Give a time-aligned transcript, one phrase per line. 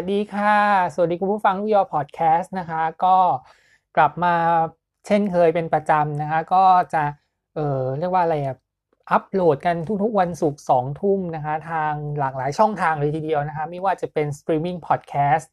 [0.00, 0.56] สวัสดีค่ะ
[0.94, 3.16] สวัสดีคุณผู้ฟังลูกยอพอดแคสต์นะคะ ก็
[3.96, 4.34] กลับมา
[5.06, 7.02] เช่นเคยเป็นประจำนะคะ ก็จะ
[7.54, 8.56] เออเรียกว่าอะไรอะ
[9.10, 15.50] อัปโหลดกันทุกๆวันศุกร์สองทุ่มนะคะ ทางหลากหลายช่องทางเลยทีเดียวนะคะ ไม่ว่าจะเป็น streaming podcast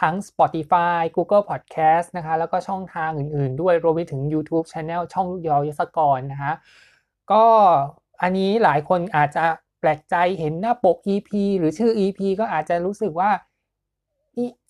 [0.00, 6.52] ทั้ง Spotify Google Podcast นะคะ แล้วก็ช่องทางอื่นๆ ด้วยรวมไปถึง YouTube Channel ช่องลูกยอยศกรนะคะ
[7.32, 7.44] ก็
[8.22, 9.44] อันนี้หลายคนอาจจะ
[9.80, 13.30] แปลกใจเห็นหน้าปก EP หรือชื่อ EP ก็อาจจะรู้สึกว่า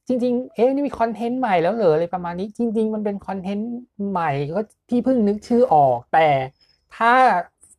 [0.09, 3.71] จริง ๆ เอ๊ะนี่มีคอนเทนต์ใหม่แล้วเหรออะไรประมาณนี้ จริง ๆ มันเป็นคอนเทนต์
[4.11, 6.29] ใหม่ก็ที่เพิ่งนึกชื่อออก แต่
[6.97, 7.13] ถ้า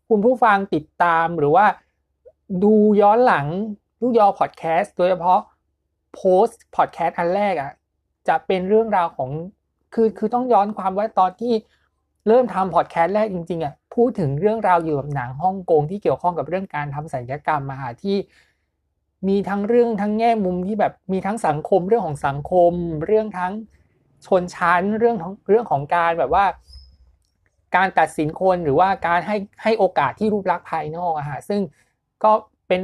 [0.10, 1.66] คุณผู้ฟังติดตามหรือว่า
[2.64, 3.48] ดูย้อนหลัง
[4.02, 5.40] ลูกยอพอดแคสต์โดยเฉพาะ
[6.14, 7.72] โพสต์พอดแคสต์อันแรกอะ
[8.28, 9.30] จะเป็นเรื่องราวของ
[9.94, 11.54] คือคือต้องย้อนความว่าตอนที่
[12.28, 18.18] เริ่มทำพอดแคสต์แรกจริงๆอะพูดถึงเรื่องราวอยู่กับหนังฮ่องกงที่เกี่ยวข้องกับเรื่องการทำศัลยกรรมมหาที่
[19.28, 22.74] มีทั้งเรื่องทั้งแง่มุมที่แบบมีทั้งสังคมเรื่องของสังคม
[23.06, 23.54] เรื่องทั้ง
[24.26, 26.46] ชนชั้นเรื่องของเรื่องของการแบบว่า
[27.76, 31.62] การตัดสินคนหรือว่าการให้ให้โอกาสที่รูปลักษณ์ภายนอกอะฮะซึ่ง
[32.24, 32.32] ก็
[32.68, 32.84] เป็น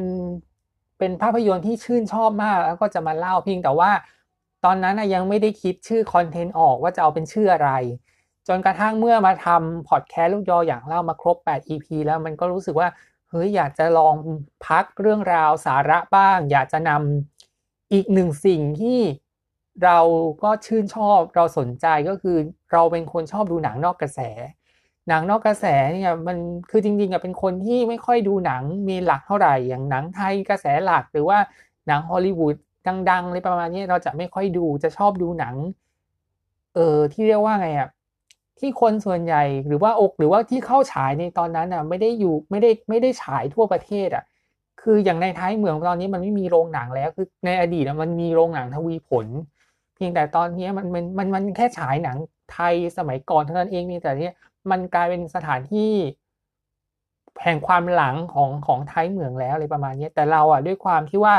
[0.99, 3.91] เป็นภาพยนตร์ที่ชื่นชอบมากแล้วก็จะมาเล่าเพียงแต่ว่า
[4.65, 7.71] ตอนนั้นยังไม่ได้คิดชื่อคอนเทนต์ออกว่าจะเอาเป็นชื่ออะไร
[8.47, 12.87] จนกระทั่งเมื่อมาทำพอดแคสต์ลูกยออย่างเล่ามาครบ 8 EP แล้วมันก็รู้สึกว่า
[13.31, 14.15] เฮ้ยอยากจะลอง
[14.67, 18.99] พักเรื่องราวสาระบ้าง อยากจะนำอีกหนึ่งสิ่งที่
[19.83, 19.99] เรา
[20.43, 22.37] ก็ชื่นชอบเราสนใจก็คือ
[22.71, 24.19] เราเป็นคนชอบดูหนังนอกกระแส
[25.07, 26.37] หนังนอกกระแสเนี่ยมัน
[26.69, 31.39] คือจริงๆอะเป็นคนที่ไม่ค่อยดูหนังมีหลักเท่าไหร่อย่างหนังไทยกระแสหลักหรือว่า
[31.87, 32.55] หนังฮอลลีวูด
[33.09, 35.55] ดังๆอะไรประมาณนี้เราจะไม่ค่อยดูจะชอบดูหนัง
[36.75, 37.89] เออที่เรียกว่าไงอะ
[38.61, 44.23] ที่คนส่วนใหญ่หรือว่าอกหรือว่าที่เข้าฉายในตอนนั้นอะไม่ได้อยู่ไม่ได้ไม่ได้ฉายทั่วประเทศอะ
[44.81, 49.27] คืออย่างในท้ายเมืองตอนนี้มันไม่มีโรงหนังแล้ว คือในอดีตมันมีโรงหนังทวีผล
[49.95, 52.17] เพียงแต่ตอนนี้มันมันมันมันแค่ฉายหนัง
[52.53, 54.35] ไทยสมัยก่อนเท่านั้นเองนี่แต่เนี้ย
[54.71, 55.91] มันกลายเป็นสถานที่
[57.43, 61.35] แห่งความหลังของของไทยเมืองแล้วอะไรประมาณนี้แต่เราอะด้วยความที่ว่า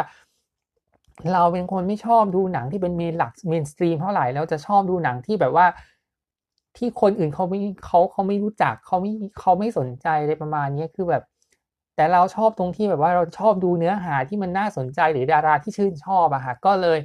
[1.33, 5.67] เราเป็นคนไม่ชอบดูหนังที่เป็นเมนหลักเมนสตรีมเท่าไหร่แล้วจะชอบดูหนังที่แบบว่า
[6.77, 11.23] ที่คนอื่นเขาไม่เขาเขาไม่รู้จักเขาไม่เขาไม่สนใจอะไรประมาณนี้คือแบบ
[11.97, 16.99] แต่เราชอบตรงที่แบบว่าเราชอบดูเนื้อหาที่มันน่าสนใจหรือดาราที่ชื่นชอบอะค่ะก็เลย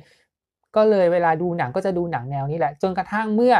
[0.75, 3.55] ก็เลยเวลาดูหนังก็จะดูหนังแนวนี้แหละ จนกระทั่งเมื่อ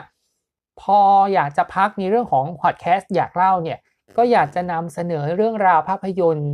[0.81, 1.00] พอ
[1.34, 3.79] อยากจะพักในเรื่องของพอดแคสต์อยากเล่าเนี่ย
[4.17, 6.53] ก็อยากจะนำเสนอเรื่องราวภาพยนตร์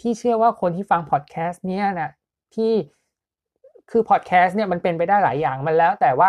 [0.00, 2.10] ที่เชื่อว่าคนที่ฟังพอดแคสต์เนี่ยนะ
[2.54, 2.72] ที่
[3.90, 6.28] คือพอดแคสต์เนี่ยมันเป็นไปได้หลายอย่างมันแล้ว แต่ว่า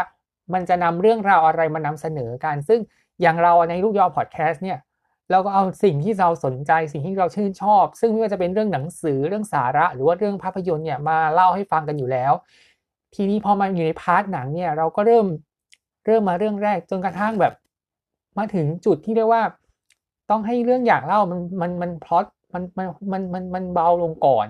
[0.53, 2.79] มันจะนำเรื่องราวอะไรมานำเสนอกัน ซึ่ง
[3.21, 4.79] อย่างเราในลูกยอพอดแคสต์เนี่ย
[5.31, 12.33] เราก็เอาสิ่งที่เราสนใจสิ่งที่เราชื่นชอบ ซึ่งไม่ว่าจะเป็นเรื่องหนังสือเรื่องสาระ หรือว่าเรื่องภาพยนตร์เนี่ยมาเล่าให้ฟังกันอยู่แล้ว
[13.15, 15.25] ทีนี้พอมาอยู่ใน part หนังเนี่ยเราก็เริ่ม
[16.05, 17.53] เริ่มมาเรื่องแรกจนกระทั่งแบบ
[18.37, 19.43] มาถึงจุดที่เรียกว่า
[20.29, 24.45] ต้องให้เรื่องอยากเล่ามันมันมันพลอตมันมันมันมันมันเบาลงก่อน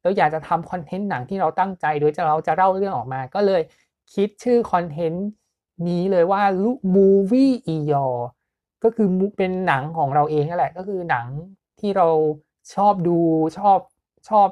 [0.00, 3.62] แล้วอยากจะทำ content หนังที่เราตั้งใจ โดยจะเราจะเล่าเรื่องออกมาก็เลย
[4.12, 5.26] คิดชื่อคอนเทนต์
[5.88, 8.06] นี้เลยว่าลูกมูวี่อียอ
[8.84, 11.26] ก็คือเป็นหนังของเราเองนั่นแหละ ก็คือหนัง
[11.80, 12.08] ที่เรา
[12.74, 13.18] ชอบดู
[13.58, 13.78] ชอบ
[14.28, 14.48] ชอบ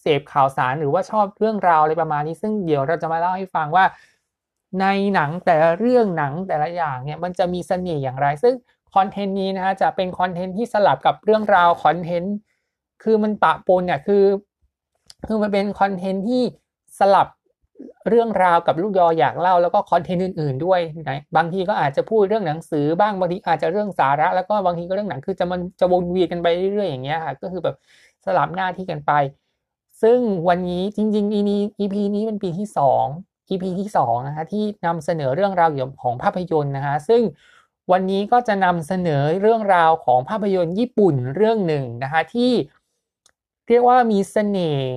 [0.00, 3.84] เสพข่าวสารหรือว่าชอบเรื่องราวอะไรประมาณนี้ ซึ่งเดี๋ยวเราจะมาเล่าให้ฟังว่า
[4.80, 8.54] ในหนังแต่ละเรื่องหนังแต่ละอย่างเนี่ยมันจะมีเสน่ห์อย่างไร ซึ่ง
[8.94, 12.34] คอนเทนต์นี้นะฮะจะเป็นคอนเทนต์ที่สลับกับเรื่องราวคอนเทนต์
[13.02, 14.24] คือมันปะปนเนี่ยคือ
[15.26, 16.42] คือมันเป็นคอนเทนต์ที่
[16.98, 17.28] สลับ
[18.08, 27.76] เรื่องราวกับลูกยออยากเล่าแล้วก็คอนเทนต์อื่นๆด้วยนะบางทีก็อาจจะพูดเรื่องหนังสือบ้างบางทีอาจจะเรื่องสาระ แล้วก็บางทีก็เรื่องหนังคือจะมันจะวนเวียนกันไปเรื่อยๆอย่างเงี้ยค่ะก็คือแบบ
[28.24, 29.12] สลับหน้าที่กันไป
[30.02, 32.68] ซึ่งวันนี้จริงๆ EP นี้ EP นี้เป็นปีที่
[33.06, 37.22] 2 EP ที่2นะคะที่นำเสนอเรื่องราวเกี่ยวของภาพยนตร์นะคะซึ่ง
[37.92, 42.52] วันนี้ก็จะนำเสนอเรื่องราวของภาพยนตร์ญี่ปุ่นเรื่องหนึ่งนะคะที่
[43.68, 44.88] เรียกว่ามีเสน่ห์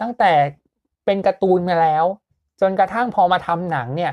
[0.00, 0.32] ตั้งแต่
[1.08, 2.04] เป็นการ์ตูนมาแล้ว
[2.60, 4.12] จนกระทั่งพอมาทำหนังเนี่ย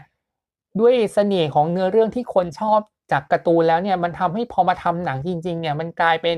[0.80, 2.80] ด้วยเสน่ห์ของเนื้อเรื่องที่คนชอบ
[3.12, 6.38] จากการ์ตูนแล้วเนี่ยมันทำให้พอมาทำหนังจริง ๆ เนี่ยมันกลายเป็น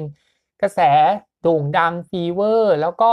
[0.62, 0.80] กระแส
[1.42, 3.10] โด่งดัง fever แล้วก็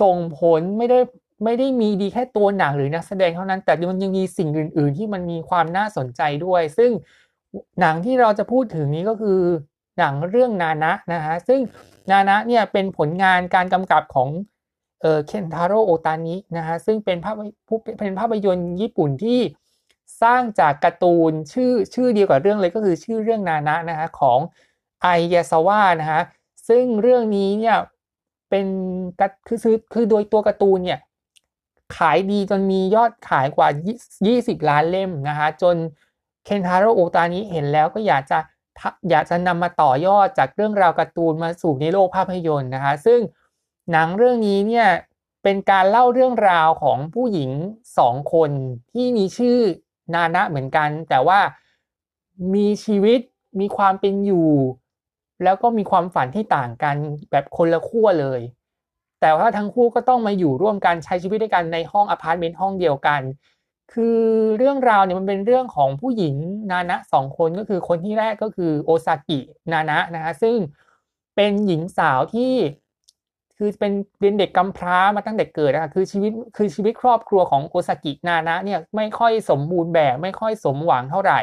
[0.00, 0.98] ส่งผลไม่ได้
[1.44, 6.90] ไม่ได้มีดีแค่ตัวหนังหรือนักแสดงเท่านั้น แต่มันยังมีสิ่งอื่น ๆ ที่มันมีความน่าสนใจด้วย ซึ่ง
[7.80, 9.40] หนังที่เราจะพูดถึงนี้ก็คือ
[9.98, 11.60] หนังเรื่องนานะนะฮะซึ่ง
[12.10, 14.28] นานะเนี่ยเป็นผลงานการกำกับของ
[15.00, 17.34] เออเคนทาโร่โอตานินะฮะซึ่งเป็นภาพ
[18.00, 19.40] เป็นภาพยนตร์ญี่ปุ่นที่
[20.22, 24.38] สร้างจากการ์ตูนชื่อชื่อเดียวกับเรื่องเลยก็คือชื่อเรื่องนานะนะฮะของ
[25.02, 26.22] ไอยาซาวะนะฮะ
[26.68, 27.76] ซึ่งเรื่องนี้เนี่ย
[28.50, 28.66] เป็น
[29.46, 31.00] คือคือคือโดยตัวการ์ตูนเนี่ย
[31.96, 33.68] ขายดีจนมียอดขายกว่า
[34.18, 35.76] 20 ล้านเล่มนะคะจน
[36.44, 38.38] เคนทาโร่โอตานี้เห็นแล้วก็อยากจะ
[39.10, 43.20] อยากจะนำมาต่อยอดจากเรื่องราวการ์ตูนมาสู่ในโลกภาพยนตร์นะคะซึ่ง
[43.90, 44.88] หนังเรื่องนี้เนี่ย
[45.42, 47.50] เป็นการเล่าเรื่องราวของผู้หญิง
[47.98, 48.50] สองคน
[48.92, 49.58] ที่มีชื่อ
[50.14, 51.40] นานะเหมือนกัน แต่ว่า
[52.54, 53.20] มีชีวิต
[53.60, 54.50] มีความเป็นอยู่
[55.44, 56.96] แล้วก็มีความฝันที่ต่างกัน
[57.30, 58.40] แบบคนละขั้วเลย
[59.20, 63.20] แต่ว่าทั้งคู่ก็ต้องมาอยู่ร่วมกันใช้ชีวิตด้วยกันในห้องอพาร์ตเมนต์ห้องเดียวกัน
[63.92, 64.20] คือ
[64.58, 66.34] เรื่องราวเนี่ยมันเป็นเรื่องของผู้หญิง
[66.70, 69.38] นานะสองคนก็คือคนที่แรกก็คือโอซากิ
[69.72, 70.56] นานะนะคะซึ่ง
[71.36, 72.52] เป็นหญิงสาวที่
[73.58, 81.40] คือเป็นเป็นเด็กกำพร้ามาตั้งแต่เกิดนะคะคือชีวิตคือชีวิตครอบครัวของโอซากินานะเนี่ยไม่ค่อยสมบูรณ์แบบไม่ค่อยสมหวังเท่าไหร่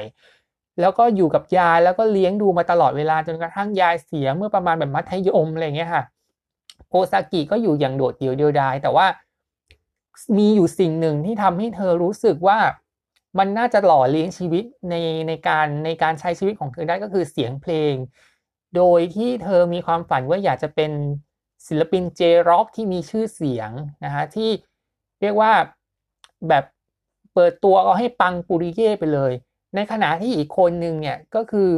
[0.82, 6.04] แล้วก็อยู่กับยายแล้วก็เลี้ยงดูมาตลอดเวลาจนกระทั่งยายเสียเมื่อประมาณแบบมัธยมอะไรเงี้ยค่ะ
[6.90, 9.08] โอซากิก็อยู่อย่างโดดเดี่ยวเดียวดายแต่ว่า
[10.38, 12.60] มีอยู่สิ่งหนึ่งที่ทำให้เธอรู้สึกว่า
[13.38, 14.96] มันน่าจะหล่อเลี้ยงชีวิตใน
[15.28, 17.94] ในการในการใช้ชีวิตของเธอได้ก็คือเสียงเพลง
[18.76, 20.92] โดยที่เธอมีความฝันว่าอยากจะเป็น
[21.68, 23.72] ศิลปินเจร็อกที่มีชื่อเสียง
[24.06, 24.50] นะฮะที่
[25.22, 25.54] เรียกว่า
[26.50, 26.64] แบบ
[27.34, 29.32] เปิดตัวเอาให้ปังปุริเย่ไปเลย
[29.76, 31.70] ในขณะที่อีกคนหนึ่งเนี่ยก็คือ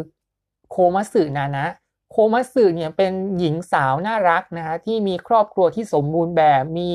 [0.70, 1.68] โคมัสึนานะ
[2.12, 6.90] โคมัสึเนี่ยเป็นหญิงสาวน่ารักนะฮะที่มีครอบครัวที่สมบูรณ์แบบมี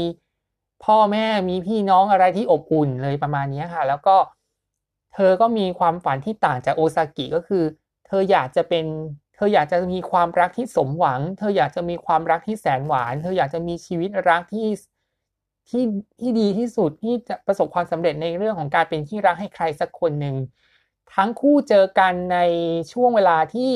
[0.85, 4.17] พ่อแม่มีพี่น้องอะไรที่อบอุ่นเลยประมาณนี้ค่ะ แล้วก็
[5.15, 7.65] เธอก็มีความฝันที่ต่างจากโอซากิก็คือ
[8.07, 8.87] เธออยากจะเป็น
[9.39, 14.69] เธออยากจะมีความรักที่สมหวัง เธออยากจะมีความรักที่แสนหวาน เธออยากจะมีชีวิตรักที่
[15.69, 15.85] ที่
[16.21, 20.37] ที่ดีที่สุดที่จะประสบความสำเร็จในเรื่องของการเป็นที่รักให้ใครสักคนหนึ่ง
[21.15, 22.39] ทั้งคู่เจอกันใน
[22.93, 23.73] ช่วงเวลาที่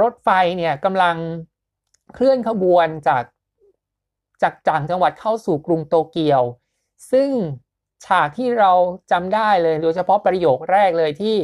[0.00, 1.16] รถไฟเนี่ยกำลัง
[2.14, 3.24] เคลื่อนขบวนจาก
[4.42, 6.42] จากจ่างจังหวัดเข้าสู่กรุงโตเกียว
[7.10, 7.30] ซึ่ง
[8.04, 8.72] ฉากที่เรา
[9.10, 11.36] จำได้เลยโดยเฉพาะประโยคแรกเลยที่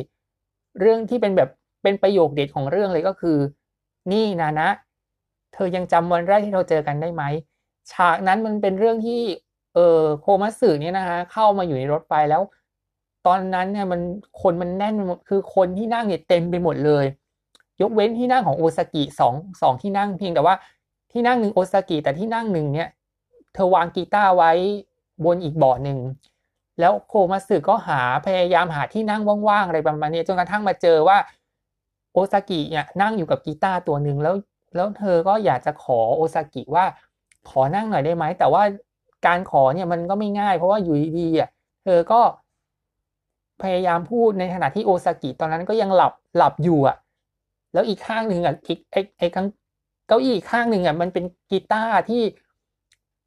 [0.81, 1.51] เรื่องที่เป็นแบบ
[1.83, 3.39] เป็นประโยคเด็ดของเรื่องเลยก็คือ
[4.13, 4.69] นี่นานะ
[5.55, 7.23] เธอยังจำวันแรกที่เราเจอกันได้ไหม
[7.93, 9.21] ฉากนั้นมันเป็นเรื่องที่
[9.75, 12.43] เออโคมัสึเนี่ยนะคะเข้ามาอยู่ในรถไฟแล้ว
[13.27, 14.01] ตอนนั้นเนี่ยมัน
[14.43, 17.05] คนมันแน่นหมดคือคนที่นั่งเนี่ยเต็มไปหมดเลย
[17.81, 20.55] ยกเว้นที่นั่งของโอซากิสองสองที่นั่งเพียงแต่ว่า
[21.13, 22.89] ที่นั่งหนึ่งโอซากิแต่ที่นั่งหนึ่งเนี่ย
[23.55, 24.53] เธอวางกีตาร์ไว้
[25.25, 25.99] บนอีกบอร์ดหนึ่ง
[26.81, 31.17] แล้วโคมัสึก็หาพยายามหาที่นั่งว่างๆอะไรประมาณนี้จนกระทั่งมาเจอว่า
[32.13, 34.35] โอซากิเนี่ยนั่งอยู่กับกีตาร์ตัวหนึ่งแล้ว
[34.75, 36.85] แล้วเธอก็อยากจะขอโอซากิว่า
[37.49, 38.63] ขอนั่งหน่อยได้ไหม แต่ว่า
[39.27, 41.49] การขอเนี่ยมันก็ไม่ง่าย เพราะว่าอยู่ดีๆอะ
[41.85, 42.21] เธอก็
[43.63, 46.97] พยายามพูดในขณะที่โอซากิตอนนั้นก็ยังหลับหลับอยู่อะ
[47.73, 49.47] แล้วอีกข้างหนึ่งอะอีกไอ้ไอ้ข้าง
[50.09, 52.23] เก้าอี้ข้างหนึ่งอะมันเป็นกีตาร์ที่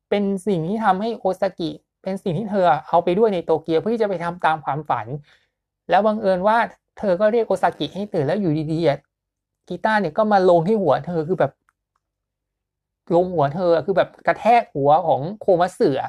[0.09, 1.69] เป็นสิ่งที่ทำให้โอซากิ
[2.03, 5.07] เป็นสิ่งที่เธอเอาไปด้วยในโตเกียวเพื่อที่จะไปทำตามความฝัน
[5.89, 6.57] แล้วบังเอิญว่า
[6.97, 11.51] เธอก็เรียกโอซากิให้ตื่นแล้วอยู่ดีๆกีตาร์เนี่ยก็มาลงที่หัวเธอคือแบบ
[13.15, 15.99] ลงหัวเธอคือแบบกระแทกหัวของโคมัสเสือ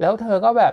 [0.00, 0.72] แล้วเธอก็แบบ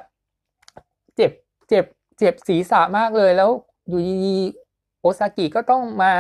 [1.16, 1.32] เจ็บ
[1.70, 1.86] เจ็บ
[2.20, 3.50] เจ็บศีรษะมากเลยแล้ว
[3.88, 6.12] อยู่ดีๆโอซากิก็ต้องมา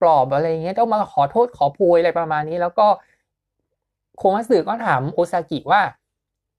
[0.00, 2.86] ปลอบอะไรเงี้ยต้องมาขอโทษขอโพยอะไรประมาณนี้ แล้วก็
[4.16, 5.82] โคมัสึก็ถามโอซากิว่า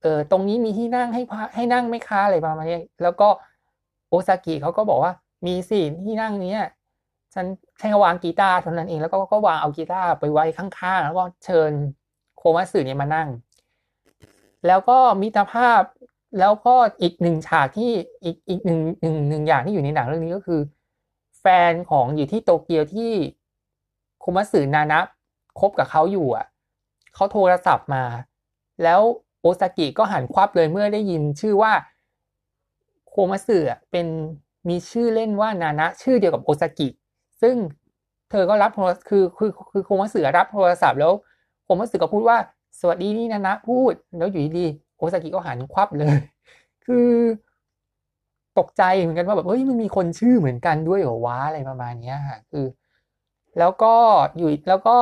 [0.01, 1.21] เออตรงนี้มีที่นั่งให้
[1.55, 3.27] ให้นั่งไม่ค้าอะไรประมาณนี้ แล้วก็
[4.09, 5.11] โอซากิเขาก็บอกว่า
[5.45, 6.55] มีสิที่นั่งนี้
[7.33, 7.45] ฉัน
[7.79, 11.71] แค่วางกีตาร์เท่านั้นเองแล้วก็ก็วางเอากีตาร์ไปไว้ข้างๆ แล้วก็เชิญ
[12.37, 13.29] โคมัสึเนี่ยมานั่ง
[14.67, 15.81] แล้วก็มิตรภาพ
[16.39, 17.91] แล้วก็อีกหนึ่งฉากที่
[18.23, 20.61] อีกอีกหนึ่งหนึ่งหนึ่งอย่างที่อยู่ในหนังเรื่องนี้ก็คือ
[21.39, 23.11] แฟนของอยู่ที่โตเกียวที่
[24.19, 24.99] โคมัสึนานะ
[25.59, 26.45] คบกับเขาอยู่อะ
[27.15, 28.03] เขาโทรศัพท์มา
[28.83, 29.01] แล้ว
[29.41, 31.73] โอซากิก็หันควับเลยเมื่อได้ยินชื่อว่า
[33.09, 33.57] โคมัสึ
[33.91, 34.07] เป็น
[34.67, 36.87] มีชื่อเล่นว่านานะ ชื่อเดียวกับโอซากิ
[37.41, 37.55] ซึ่ง
[38.29, 41.13] เธอก็รับโทรคือคือคือโคมัสึรับโทรศัพท์แล้ว
[41.63, 42.37] โคมัสึก็พูดว่า
[42.79, 44.65] สวัสดีนี่นานะ พูดแล้วอยู่ดี
[44.97, 46.15] โอซากิก็หันควับเลย
[46.85, 47.09] คือ
[48.59, 52.65] ตกใจเหมือนกันว่าแบบเฮ้ยมันมีคนชื่อเหมือนกันด้วยเหรอวะอะไรประมาณนี้ค่ะคือ
[53.59, 53.93] แล้วก็
[54.37, 54.95] อยู่แล้วก็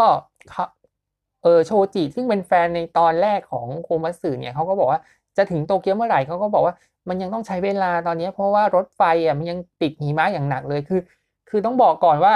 [1.44, 5.00] เออโชจิซึ่งเป็นแฟนในตอนแรกของโคมัสึเนี่ยเขาก็บอกว่า
[5.38, 6.74] จะถึงโตเกียวเมื่อไหร่เขาก็บอกว่า
[7.10, 11.02] มันยังต้องใช้เวลาตอนนี้เพราะว่ารถไฟอะมันยังติดหิมะอย่างหนักเลยคือ
[11.50, 12.34] คือต้องบอกก่อนว่า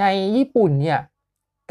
[0.00, 0.04] ใน
[0.36, 1.00] ญี่ปุ่นเนี่ย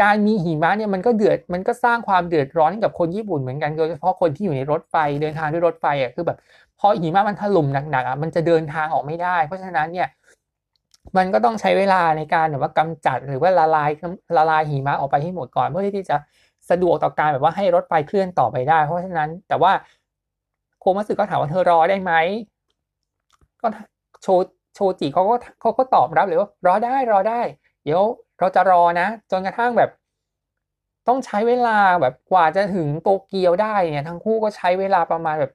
[0.01, 6.37] การมีหิมะเนี่ยมันก็เดือดมันก็สร้างความเดือดร้อนกับคนญี่ปุ่นเหมือนกันโดยเฉพาะคนที่อยู่ในรถไฟเดินทางด้วยรถไฟอะคือแบบ
[6.79, 10.07] พอหิมะมันถล่มหนักๆอะมันจะเดินทางออกไม่ได้ เพราะฉะนั้นเนี่ย
[11.17, 13.89] มันก็ต้องใช้เวลาในการแบบว่ากำจัดหรือว่าละลาย
[14.37, 16.17] ละลายหิมะออกไปให้หมดก่อนเพื่อที่จะ
[16.69, 19.71] สะดวกต่อการแบบว่าให้รถไฟเคลื่อนต่อไปได้ เพราะฉะนั้นแต่ว่า
[20.79, 22.13] โคมัสึก็ถามว่าเธอรอได้ไหม
[23.61, 23.67] ก็
[24.23, 24.27] โช
[24.75, 27.41] โชจิเขาก็เขาก็ตอบรับเลยว่ารอได้รอได้
[27.83, 28.01] เดี๋ยว
[28.39, 29.89] เราจะรอนะ จนกระทั่งแบบ
[31.07, 35.51] ต้องใช้เวลาแบบกว่าจะถึงโตเกียวได้เนี่ย ทั้งคู่ก็ใช้เวลาประมาณแบบ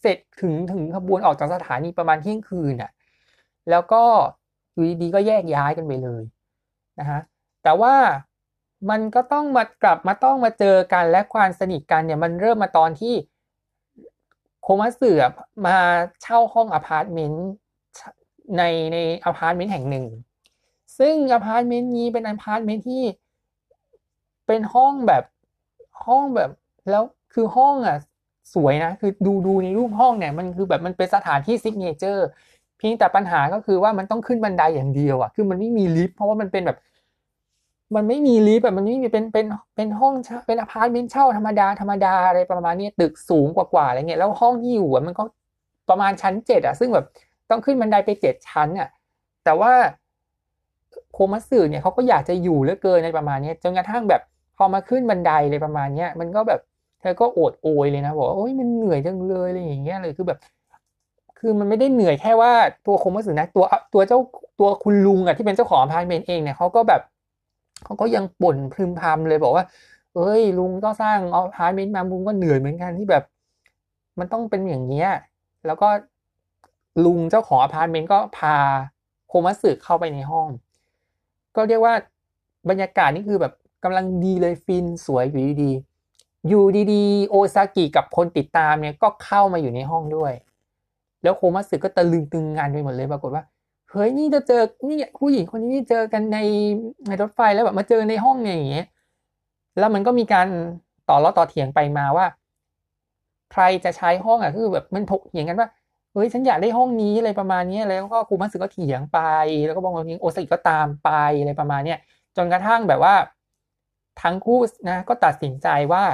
[0.00, 2.90] เสร็จถึงถึงขบวนออกจากสถานีประมาณเที่ยงคืนอะ
[3.70, 4.02] แล้วก็
[4.72, 6.22] อยู่ดีๆก็แยกย้ายกันไปเลย
[7.00, 7.20] นะฮะ
[7.62, 7.94] แต่ว่า
[8.90, 13.14] มันก็ต้องมากลับมาต้องมาเจอกันและความสนิทกันเนี่ยมันเริ่มมาตอนที่
[14.68, 15.10] โคมัสึ
[15.66, 15.76] มา
[16.22, 17.46] เช่าห้องอพาร์ตเมนต์
[18.58, 20.06] ในในอพาร์ตเมนต์แห่งหนึ่ง
[20.98, 23.02] ซึ่งอพาร์ตเมนต์นี้เป็นอพาร์ตเมนต์ที่
[24.46, 25.24] เป็นห้องแบบ
[26.06, 26.50] ห้องแบบ
[26.90, 27.02] แล้ว
[27.34, 27.98] คือห้องอะ
[28.54, 32.26] สวยนะ คือดูดูในรูปห้องเนี่ยมันคือแบบมันเป็นสถานที่ signature
[32.78, 36.78] เพียงแต่ปัญหาก็คือว่ามันต้องขึ้นบันไดอย่างเดียวอะคือมันไม่มีลิฟต์เพราะว่ามันเป็นแบบ
[37.94, 40.14] มันไม่มีลิฟต์แบบมันไม่มีเป็นเป็นเป็นห้อง
[40.46, 45.22] เป็นอพาร์ตเมนต์เช่าธรรมดาธรรมดาอะไรประมาณนี้ตึกสูงกว่าๆอะไรเงี้ยแล้วห้องที่อยู่มันก็
[45.90, 47.06] ประมาณชั้นเจ็ดอะ ซึ่งแบบ
[47.50, 48.88] ต้องขึ้นบันไดไปเจ็ดชั้นอะ
[49.44, 49.72] แต่ว่า
[51.12, 54.22] โคมัสึเนี่ยเขาก็อยากจะอยู่เหลือเกินในประมาณนี้จนกระทั่งแบบ
[54.56, 56.60] พอมาขึ้นบันไดเลยประมาณเนี้ยมันก็แบบ
[57.00, 60.38] เธอก็โอดโอยเลยนะบอกว่าโอ้ยมันเหนื่อยจังเลยอะไรอย่างเงี้ยเลยคือแบบ
[61.38, 62.52] คือมันไม่ได้เหนื่อยแค่ว่า
[62.86, 63.64] ตัวโคมัสึนะตัว
[63.94, 64.18] ตัวเจ้า
[64.60, 67.00] ตัวคุณลุงอะที่เป็นเจ้าของอพาร์ตเมนต์เองเนี่ยเขาก็แบบ
[67.84, 69.64] เขาก็ยังบ่นพึมพำเลยบอกว่า
[70.16, 73.24] เอ้ย ลุงก็สร้างอพาร์ตเมนต์มาลุงก็เหนื่อยเหมือนกันที่แบบ
[74.18, 75.10] มันต้องเป็นอย่างเงี้ย
[75.66, 75.88] แล้วก็
[77.04, 78.56] ลุงเจ้าของอพาร์ตเมนต์ก็พา
[79.28, 80.48] โคมัสึเข้าไปในห้อง
[81.56, 81.94] ก็เรียกว่า
[82.68, 83.52] บรรยากาศนี่คือแบบ
[83.84, 90.32] กำลังดีเลยฟินสวยอยู่ดีๆอยู่ดีๆโอซากิกับคนติดตามเนี่ยก็เข้ามาอยู่ในห้องด้วย
[91.22, 93.42] แล้วโคมัสึก็ตะลึงตึงงันไปหมดเลยปรากฏว่า
[93.90, 96.38] เฮ้ยนี่จะเจอนี่ผู้หญิงคนนี้นี่เจอกันใน
[97.08, 98.86] ในรถไฟแล้วแบบมาเจอในห้องเนี่ยอย่างเงี้ย
[99.78, 100.48] แล้วมันก็มีการ
[101.08, 102.26] ต่อล้อต่อเถียงไปมาว่า
[103.52, 105.68] ใครจะใช้ห้องอะคือแบบมันถกเถียงกันว่า
[106.12, 109.18] เฮ้ยฉันอยากได้ห้องนี้อะไรประมาณนี้แล้วก็ครูมัสึก็เถียงไป
[109.66, 111.98] แล้วก็บอกว่าโอซากิก็ตามไปอะไรประมาณเนี้ย
[112.36, 113.14] จนกระทั่งแบบว่า
[114.22, 116.04] ทั้งคู่นะก็ตัดสินใจว่า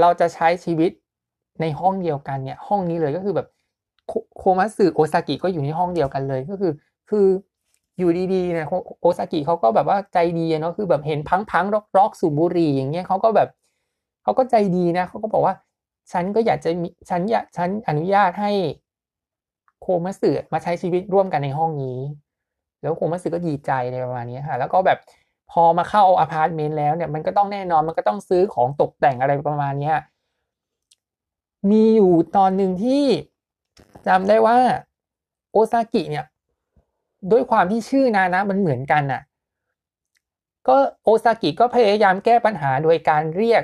[0.00, 0.90] เราจะใช้ชีวิต
[1.60, 3.48] ในห้องเดียวกันเนี่ย ห้องนี้เลยก็คือแบบ
[4.38, 6.72] โคมัสึโอซากิก็อยู่ในห้องเดียวกันเลยก็คือ
[7.10, 7.26] คือ
[7.98, 8.66] อยู่ดีๆเนี่ย
[9.00, 13.48] โอซากิเขาก็แบบว่าใจดีเนาะคือแบบเห็นพังก์พังก์ร็อกร็อกสูบบุหรี่อย่างเงี้ยเขาก็แบบ
[14.22, 15.54] เขาก็ใจดีนะเขาก็บอกว่า
[16.12, 18.50] ฉันก็อยากจะมีฉันอยากฉันอนุญาตให้
[19.80, 21.98] โคมัสึมาใช้ชีวิตร่วมกันในห้องนี้
[22.82, 24.98] แล้วโคมัสึก็ดีใจในประมาณนี้ค่ะ แล้วก็แบบ
[25.50, 29.92] พอมาเข้าอพาร์ตเมนต์แล้วเนี่ยมันก็ต้องแน่นอนมันก็ต้องซื้อของตกแต่งอะไรประมาณนี้
[31.70, 33.04] มีอยู่ตอนหนึ่งที่
[34.06, 34.56] จำได้ว่า
[35.52, 36.24] โอซากิเนี่ย
[37.32, 39.22] ด้วยความที่ชื่อนานะมันเหมือนกันน่ะ
[40.68, 43.62] ก็โอซากิก็พยายามแก้ปัญหาโดยการเรียก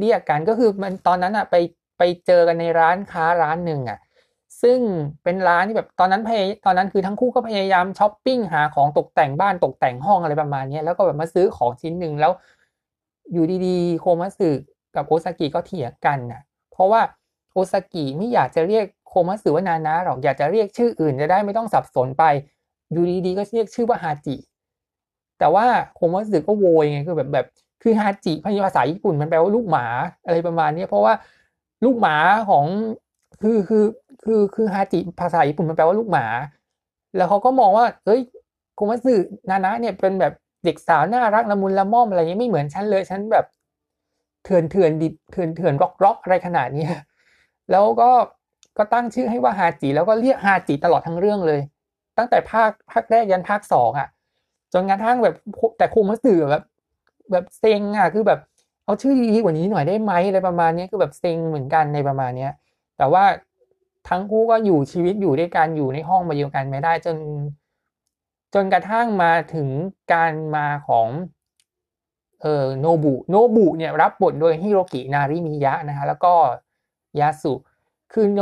[0.00, 1.54] เรียกกันก็คือมันตอนนั้นอะไป
[1.98, 3.98] ไปเจอกันในร้านค้าร้านหนึ่งอะ
[4.62, 4.78] ซึ่ง
[5.22, 12.32] เป็นร้านที่แบบตอนนั้นพยตอนนั้นคือทั้งคู่ก็พยายามช้อปปิ้งหาของตกแต่งบ้านตกแต่งห้องอะไรประมาณนี้แล้วก็แบบมาซื้อของชิ้นหนึ่งแล้ว
[13.32, 14.50] อยู่ดีๆ โคมัสึ
[14.96, 17.00] กับโอซากิก็เถียงกันน่ะ เพราะว่า
[17.52, 22.24] โอซากิไม่อยากจะเรียก คมัสึว่านานะหรอกอยากจะเรียกชื่ออื่นจะได้ไม่ต้องสับสนไป
[22.92, 24.36] อยู่ดีๆก็เรียกชื่อว่าฮาจิ
[25.38, 27.46] แต่ว่าโคมัสึก็โวยไงคือแบบแบบ
[27.82, 29.86] คือฮาจิภาษาญี่ปุ่นมันแปลว่าลูกหมา
[30.26, 31.14] อะไรประมาณนี้เพราะว่า
[31.84, 32.16] ลูกหมา
[32.50, 32.64] ของ
[33.42, 33.84] คือคือ
[34.24, 36.26] คือคือฮาจิภาษาญี่ปุ่นมันแปลว่าลูกหมา
[37.16, 38.20] แล้วเขาก็มองว่าเอ้ย
[38.76, 39.14] โคมัสึ
[39.50, 40.32] นานะเนี่ยเป็นแบบ
[40.64, 43.46] เด็กสาวน่ารักละมุนละม่อมอะไรเงี้ยไม่เหมือนฉันเลยฉันแบบ
[44.44, 46.86] เถื่อนเถื่อนดิเถื่อนเถื่อนร็อกร็อกอะไรขนาดนี้
[47.70, 48.10] แล้วก็
[48.76, 51.60] ก็ตั้งชื่อให้ว่าฮาจิแล้วก็เรียกฮาจิตลอดทั้งเรื่องเลย
[52.18, 54.08] ตั้งแต่ภาคภาคแรกยันภาคสองอะ
[54.72, 55.34] จนกระทั่งแบบ
[55.78, 56.64] แต่คุมาสื่อแบบ
[57.32, 58.40] แบบเซ็งอะคือแบบ
[58.84, 62.52] เอาชื่อดีกว่านี้หน่อยได้ไหมอะไรประมาณนี้คือแบบเซ็งเหมือนกันในประมาณเนี้ย
[62.98, 63.24] แต่ว่า
[64.08, 67.16] ทั้งคู่ก็อยู่ชีวิตอยู่ด้วยกันอยู่ในห้องมาเดียวกันไม่ได้จน
[68.54, 69.68] จนกระทั่งมาถึง
[70.12, 71.08] การมาของ
[72.42, 76.32] เออโนบุโนบุเนี่ยรับบทโดยฮิโรกินาริมิยะนะฮะแล้วก็
[77.20, 77.52] ยาสุ
[78.14, 78.40] คือโน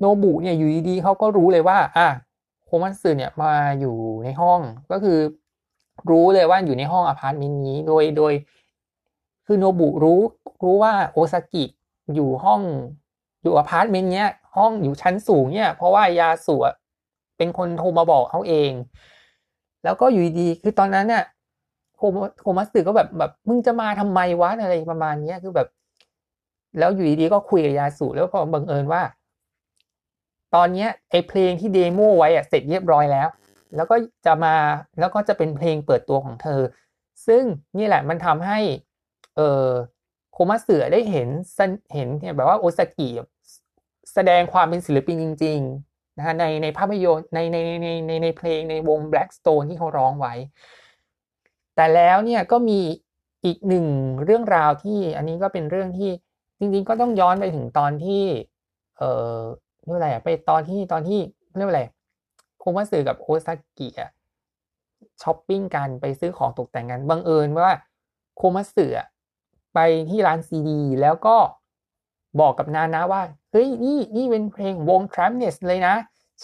[0.00, 2.08] โนบุเนี่ยอยู่ดีๆเขาก็รู้เลยว่า อะ
[2.64, 4.60] โคมัสึเนี่ยมาอยู่ในห้อง
[4.90, 5.18] ก็คือ
[6.10, 8.32] รู้เลยว่าอยู่ในห้องอพาร์ตเมนต์นี้โดยโดย
[9.46, 10.20] คือโนบุรู้
[10.64, 11.64] รู้ว่าโอซากิ
[12.14, 12.60] อยู่ห้อง
[13.42, 16.56] อยู่อพาร์ตเมนต์เนี้ย ห้องอยู่ชั้นสูงเนี่ย เพราะว่ายาสุ
[17.36, 18.72] เป็นคนโทรมาบอกเขาเอง
[19.84, 21.24] แล้วก็อยู่ดีคือตอนนั้นเนี่ย
[21.96, 22.02] โค
[22.42, 25.68] โคมัสึก็แบบแบบมึงจะมาทำไมวะอะไรประมาณนี้คือแบบ
[26.78, 29.02] แล้วอยู่ดีๆก็คุยกับยาสุแล้วพอบังเอิญว่า
[30.54, 33.28] ตอนนี้ไอ้เพลงที่ demo ไว้อะเสร็จเรียบร้อยแล้ว
[33.76, 33.96] แล้วก็
[34.26, 34.54] จะมา
[34.98, 36.60] แล้วก็จะเป็นเพลงเปิดตัวของเธอ
[37.26, 37.42] ซึ่ง
[37.78, 38.58] นี่แหละมันทำให้
[39.36, 39.68] เออ
[40.32, 41.28] โคมาเสือได้เห็น
[41.94, 43.08] เห็นเนี่ยแบบว่าโอซากิ
[44.14, 50.34] แสดงความเป็นศิลปินจริงๆนะฮะในในภาพยนตร์ในในในในในเพลงในวง Blackstone ที่เขาร้องไว้
[51.76, 52.80] แต่แล้วเนี่ยก็มี
[53.44, 53.86] อีกหนึ่ง
[54.24, 56.10] เรื่องราวที่อันนี้ก็เป็นเรื่องที่
[56.58, 58.24] จริงๆก็ต้องย้อนไปถึงตอนที่
[58.98, 59.38] เอ่อ
[59.84, 61.20] เรียกอะไรอะไปตอนที่ตอนที่
[61.56, 61.82] เรียกอะไร
[62.58, 64.10] โคมาสึกับโอซากิอะ
[65.22, 67.70] ช้อปปิ้งกันไปซื้อของตกแต่งกันบังเอิญว่า
[68.36, 69.06] โคมาสึอะ
[69.74, 69.78] ไป
[70.10, 71.36] ที่ร้านซีดี แล้วก็
[72.40, 75.94] บอกกับนานะว่า เฮ้ยนี่นี่เป็นเพลงวง t r a m n e s เลยนะ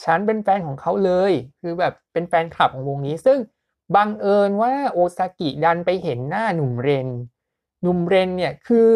[0.03, 3.39] ฉันเป็นแฟนของเขาเลย คือแบบเป็นแฟนคลับของวงนี้ ซึ่ง
[3.97, 7.09] บังเอิญว่าโอซากิดันไปเห็นหน้าหนุ่มเรน
[7.83, 8.93] หนุ่มเรนเนี่ยคือ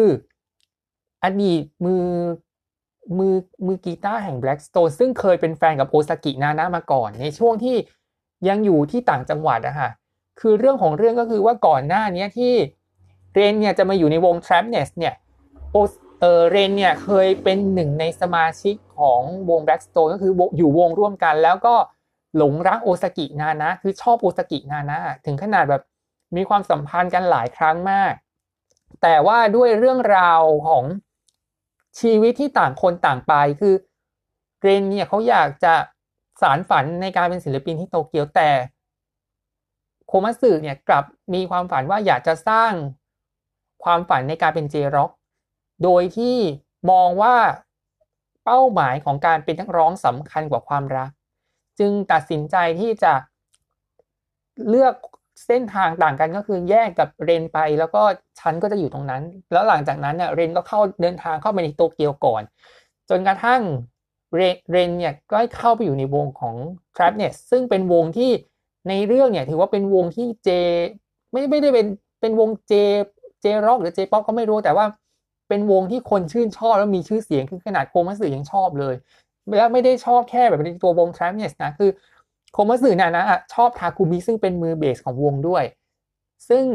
[1.27, 2.05] อดีตมือ
[3.17, 3.33] มือ
[3.65, 7.77] มือกีตาร์แห่ง Blackstone ซึ่งเคยเป็นแฟนกับโอซากินานะมาก่อน ในช่วงที่
[8.47, 9.89] ยังอยู่ที่ต่างจังหวัดอะคะ
[10.39, 12.53] คือเรื่องของเรื่องก็คือว่าก่อนหน้านี้ที่
[13.33, 15.13] เรนเนี่ยจะมาอยู่ในวง t r a p n e s เนี่ย
[15.71, 15.77] โอ
[16.21, 21.75] เออเรนเนี่ยเคยเป็นหนึ่งในสมาชิกของวง Blackstone ก็คืออยู่วงร่วมกัน แล้วก็
[22.37, 25.83] หลงรักโอซากินานะ คือชอบโอซากินานะถึงขนาดแบบ
[26.35, 28.13] มีความสัมพันธ์กันหลายครั้งมาก
[29.01, 30.83] แต่ว่าด้วยเรื่องราวของ
[31.99, 33.75] ชีวิตที่ต่างคนต่างไปคือ
[34.61, 35.73] เรนเนี่ยเขาอยากจะ
[36.41, 38.49] สารฝันในการเป็นศิลปินที่โตเกียวแต่
[40.07, 42.73] โคมัสึเนี่ยกลับมีความฝันว่าอยากจะสร้าง
[43.83, 45.11] ความฝันในการเป็นเจร็อก
[45.83, 46.37] โดยที่
[46.91, 47.35] มองว่า
[48.45, 51.09] เป้าหมายของการเป็นนักร้องสำคัญกว่าความรัก
[51.79, 53.13] จึงตัดสินใจที่จะ
[54.69, 54.95] เลือก
[55.45, 58.01] เส้นทางต่างกันก็คือแยกกับเรนไปแล้วก็
[58.39, 62.41] ฉันก็จะอยู่ตรงนั้น แล้วหลังจากนั้นเนี่ยเรนก็เข้าเดินทางเข้าไปในโตเกียวก่อน
[63.09, 63.61] จนกระทั่ง
[64.33, 66.55] เรนเนี่ยก็เข้าไปอยู่ในวงของ
[66.95, 68.31] t r a p n e s ซึ่งเป็นวงที่
[68.89, 70.49] ในเรื่องเนี่ยถือว่าเป็นวงที่เจ
[71.31, 71.87] ไม่ไม่ได้เป็น
[72.21, 72.73] เป็นวงเจ
[73.41, 74.85] เจร็อกหรือเจป๊อปก็ไม่รู้แต่ว่า
[75.49, 78.95] เป็นวงที่คนชื่นชอบแล้วมีชื่อเสียงคือขนาดโคมัสึยังชอบเลย
[79.57, 81.89] แล้วไม่ได้ชอบแค่แบบในตัววง t r a p n e s นะคือ
[82.57, 85.63] โคมัสึน่ะนะชอบทาคุมิซึ่งเป็นมือเบสของวงด้วย
[86.49, 86.65] ซึ่ง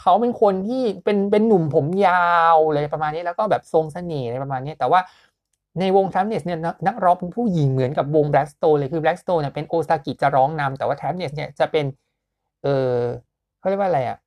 [0.00, 5.00] เขาเป็นคนที่เป็นเป็นหนุ่มผมยาวอะไรประมาณนี้แล้วก็แบบทรงเสน่ห์อะไรประมาณนี้แต่ว่า
[5.80, 11.84] ในวง Trapnest เนี่ยนักร้องเป็นผู้หญิงเหมือนกับวง Blackstone เลยคือ Blackstone เนี่ยเป็นโอซากิจะร้องนำแต่ว่า Trapnest เนี่ยจะเป็น
[12.62, 12.96] เออ
[13.58, 14.18] เขาเรียกว่าอะไรอะ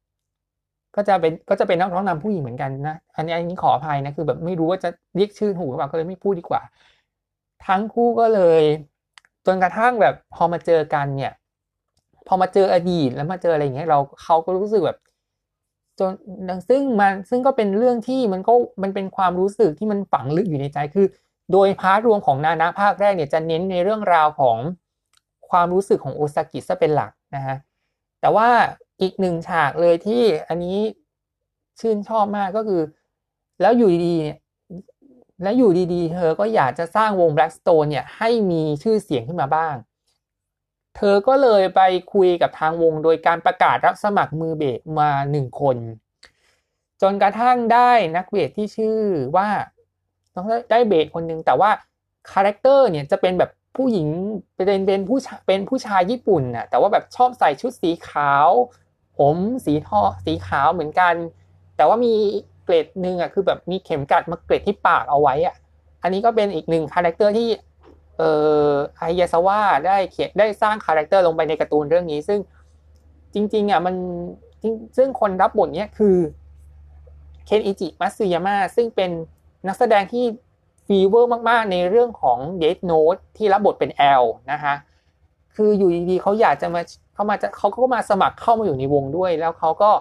[0.96, 6.62] ก็จะเป็นก็จะเป็นนักร้องนำผู้หญิงเหมือนกันนะอันนี้อันนี้ขออภัยนะคือแบบไม่รู้ว่าจะเรียกชื่อถูกหรือเปล่าก็เลยไม่พูดดีกว่า
[7.68, 8.64] ทั้งคู่ก็เลย
[9.46, 11.34] จนกระทั่งแบบพอมาเจอกันเนี่ย
[12.28, 14.98] พอมาเจออดีตแล้วมาเจออะไรอย่างเงี้ยเราเขาก็รู้สึกแบบ
[16.00, 16.12] จน
[16.70, 18.54] ซึ่งมันซึ่งก็เป็นเรื่องที่มันก็
[18.84, 21.08] มันเป็นความรู้สึกที่มันฝังลึกอยู่ในใจคือ
[21.52, 24.58] โดยพาร์ทรวมของนานาภาคแรกเนี่ยจะเน้นในเรื่องราวของ
[25.50, 27.58] ความรู้สึกของโอซากิซะเป็นหลักนะฮะ
[28.22, 28.50] แต่ว่า
[29.02, 30.78] อีกหนึ่งฉากเลยที่อันนี้
[31.80, 32.82] ชื่นชอบมากก็คือ
[33.62, 34.38] แล้วอยู่ดีๆเนี่ย
[35.42, 39.76] แล้วอยู่ดีๆ เธอก็อยากจะสร้างวง Blackstone เนี่ยให้มีชื่อเสียงขึ้นมาบ้าง
[40.96, 41.82] เธอก็เลยไป
[42.14, 45.78] คุยกับทางวงโดยการประกาศรับสมัครมือเบสมาหนึ่งคน
[47.02, 49.00] จนกระทั่งได้นักเบสที่ชื่อ
[49.36, 49.48] ว่า
[50.36, 51.70] ต้องได้เบสคนหนึ่งแต่ว่า
[52.32, 54.08] character เนี่ยจะเป็นแบบผู้หญิง
[54.56, 55.18] เป็นเป็นผู้
[55.48, 58.50] เป็นผู้ชายญี่ปุ่นน่ะแต่ว่าแบบชอบใส่ชุดสีขาว
[59.18, 61.16] ผมสีทอสีขาวเหมือนกัน
[61.76, 62.16] แต่ว่ามี
[62.66, 65.56] เกรดหนึ่งอะคือแบบมีเข็มกลัดมาเกรดที่ปากเอาไว้อะ
[66.04, 67.48] อันนี้ก็เป็นอีกหนึ่ง character ที่
[68.18, 68.32] เอ่
[68.68, 72.40] อไอยาซาวะได้เขียนได้สร้าง character ลงไปในการ์ตูนเรื่องนี้ ซึ่ง
[73.34, 73.96] จริงๆอะมัน
[74.98, 76.18] ซึ่งคนรับบทเนี้ยคือ
[77.46, 79.12] เคนอิจิมัตสึยาม่าซึ่งเป็น
[79.68, 80.26] นักแสดงที่
[80.86, 84.74] fever มากๆ ในเรื่องของ Death Note ที่รับบทเป็นแอลนะคะ
[85.56, 86.82] คืออยู่ดีๆเขาอยากจะมา
[87.14, 89.92] เขามาจะเขาก็มาสมัครเข้ามาอยู่ในวงด้วย แล้วเขาก็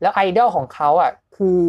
[0.00, 1.62] แล้วไอดอลของเขาอะคือ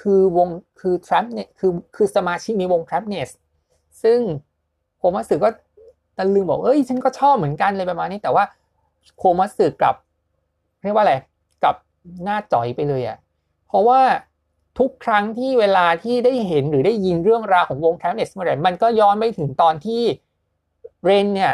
[0.00, 0.48] คือวง
[0.80, 3.30] คือทรัมเนี่ยคือคือสมาชิกในวงทรัมเนส
[4.02, 4.20] ซึ่ง
[4.98, 5.50] โคมัสึก็
[6.18, 8.44] ตะลึงบอกเอ้ยฉันก็ชอบเหมือนกันเลยประมาณนี้ แต่ว่า
[9.18, 9.96] โคมัสึกลับ
[10.82, 11.14] เรียกว่าอะไร
[11.62, 11.76] กลับ
[12.24, 13.18] หน้าจ่อยไปเลยอะ
[13.68, 14.00] เพราะว่า
[14.78, 20.02] ทุกครั้งที่เวลาที่ได้เห็นหรือได้ยินเรื่องราวของวงแทมเนสเมื่อไหร่มันก็ย้อนไปถึงตอนที่
[21.04, 21.52] เรนเนี่ย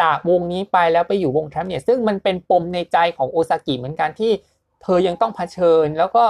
[0.00, 4.32] จากวงนี้ไปแล้วไปอยู่วง Trapnest ซึ่งมันเป็นปมในใจของโอซากิเหมือนกันที่
[4.82, 6.24] เธอยังต้องเผชิญ แล้วก็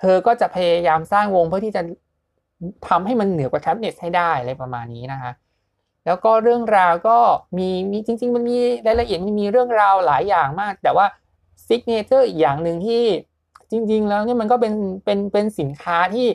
[0.00, 1.82] เธอก็จะพยายามสร้างวงเพื่อที่จะ
[2.88, 5.32] ทำให้มันเหนือกว่า Trapnest ให้ได้อะไรประมาณนี้นะคะ
[6.06, 7.18] แล้วก็เรื่องราวก็
[7.58, 11.06] มีมีจริง ๆ มันมีรายละเอียดมีเรื่องราวหลายอย่างมาก แต่ว่า
[11.66, 13.04] signature อีกอย่างหนึ่งที่
[13.70, 16.28] จริง ๆ แล้วเนี่ยมันก็เป็นเป็นเป็นสินค้าที่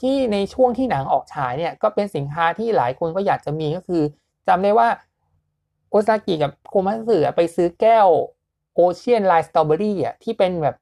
[0.00, 4.02] ที่ในช่วงที่หนังออกฉายเนี่ยก็เป็นสินค้าที่หลายคนก็อยากจะมีก็คือ
[4.48, 4.88] จำได้ว่า
[5.90, 8.08] โอซากิกับโคมัสึไปซื้อแก้ว
[8.74, 10.76] โอเชียนไลน์สตรอเบอรี่อะที่เป็นแบบ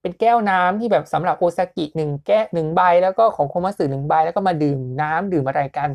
[0.00, 5.90] เป็นแก้วน้ำที่แบบสำหรับโอซากิหนึ่งแก้หนึ่งใบ แล้วก็ของโคมัสึหนึ่งใบแล้วก็มาดื่มน้ำดื่มอะไรกัน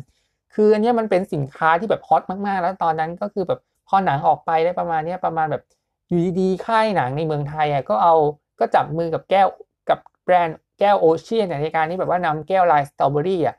[0.54, 5.62] คืออันนี้มันเป็นสินค้าที่แบบฮอตมากๆ แล้วตอนนั้นก็คือแบบพอหนังออกไปได้ประมาณนี้ประมาณแบบ
[6.08, 8.14] อยู่ดีๆค่ายหนังในเมืองไทยอะก็เอา
[8.60, 9.48] ก็จับมือกับแก้ว
[9.88, 13.56] กับแบรนด์แก้วโอเชียนในการที่แบบว่านำแก้วลายสตรอเบอรี่อะ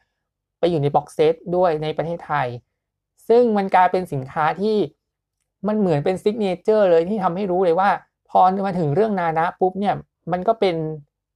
[0.60, 2.48] ไปอยู่ใน box set ด้วยในประเทศไทย
[3.30, 4.78] ซึ่งมันกลายเป็นสินค้าที่
[5.68, 7.90] มันเหมือนเป็น signature เลยที่ทำให้รู้เลยว่า
[8.30, 9.96] พอมาถึงเรื่องนานะปุ๊บเนี่ย
[10.32, 10.76] มันก็เป็น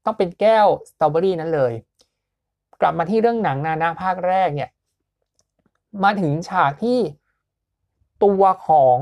[0.06, 1.74] ต้องเป็นแก้วสตรอเบอรี่นั้นเลย
[2.82, 4.70] กลับมาที่เรื่องหนังนานะภาคแรกเนี่ย
[6.04, 7.00] มาถึงฉากที่
[8.24, 8.98] ตัวของ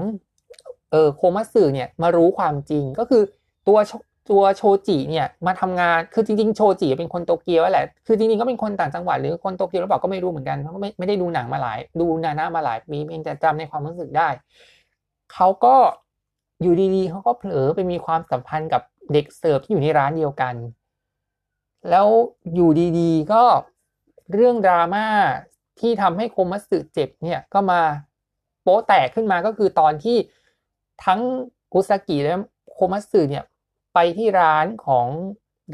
[0.91, 3.23] เออโคมัสึเนี่ยมารู้ความจริงก็คือ
[3.67, 3.78] ตัว
[4.31, 14.29] ตัวโชจิเนี่ยมาทำงานคือจริงๆโชจิเป็นคนโตเกียวแหละคือจริงๆก็เป็นคนต่างจังหวัดหรือคนโตเกียวหรือเปล่าก็ไม่รู้เหมือนกันเพราะไม่ไม่ได้ดูหนังมาหลาย ดูนานะมาหลายปีเองแต่จำในความรู้สึกได้
[15.33, 15.75] เขาก็
[16.61, 18.81] อยู่ดีๆเขาก็เผลอไปมีความสัมพันธ์กับ
[19.13, 20.55] เด็กเสิร์ฟที่อยู่ในร้านเดียวกัน
[21.89, 22.07] แล้ว
[22.55, 23.43] อยู่ดีๆก็
[24.33, 25.07] เรื่องดราม่า
[25.79, 27.81] ที่ทำให้โคมัสึเจ็บเนี่ยก็มา
[28.63, 30.17] โป๊แตกขึ้นมาก็คือตอนที่
[31.05, 31.19] ทั้ง
[31.73, 32.33] กุสกิและ
[32.73, 33.43] โคมัสึเนี่ย
[33.93, 35.08] ไปที่ร้านของ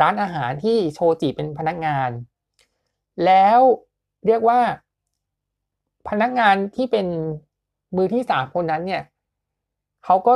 [0.01, 2.09] ร้านอาหารที่โชจิเป็นพนักงาน
[3.25, 3.59] แล้ว
[4.27, 4.59] เรียกว่า
[6.09, 7.07] พนักงานที่เป็น
[7.95, 9.03] มือที่สามคนนั้นเนี่ย
[10.05, 10.33] เขาก็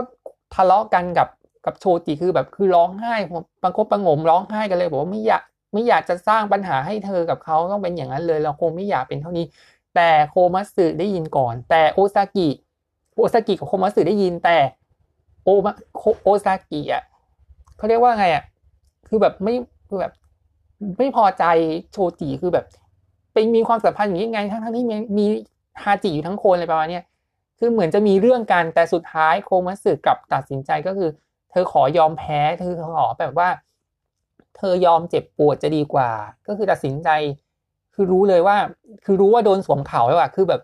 [0.56, 1.30] ทะเลาะกันกับ
[1.65, 3.15] กับโชจิคือแบบคือร้องไห้
[3.63, 9.46] บางคนประงมร้องไห้กันเลยบอกว่าไม่อยากไม่อยากจะสร้างปัญหาให้เธอกับเขาต้องเป็นอย่างนั้นเลย เราคงไม่อยากเป็นเท่านี้
[9.96, 12.50] แต่โคมัสึได้ยินก่อน แต่โอซากิ
[13.15, 14.58] โอซากิกับโคมัสึได้ยินแต่
[15.44, 15.50] โอ
[16.24, 17.04] โอซากิอะ
[17.80, 18.44] เขาเรียกว่าไงอะ
[19.08, 19.54] คือแบบไม่
[19.88, 20.12] คือแบบ
[20.98, 21.44] ไม่พอใจ
[21.92, 22.65] โชจิคือแบบ
[23.34, 25.26] เป็นมีความสัมพันธ์อย่างนี้ไงทั้งทั้งที่มีมี
[25.84, 27.02] ฮาจิอยู่ทั้งคนอะไรประมาณนี้
[27.60, 31.10] คือเหมือนจะมีเรื่องกันแต่สุดท้ายโคมัสึกลับตัดสินใจก็คือ
[31.52, 33.50] เธอขอยอมแพ้เธอขอแบบว่า
[34.58, 36.10] เธอยอมเจ็บปวดจะดีกว่า
[36.48, 37.10] ก็คือตัดสินใจ
[37.94, 38.58] คือรู้เลยว่า
[39.06, 40.62] คือรู้ว่าโดนสวมเขาแล้วอะคือแบบ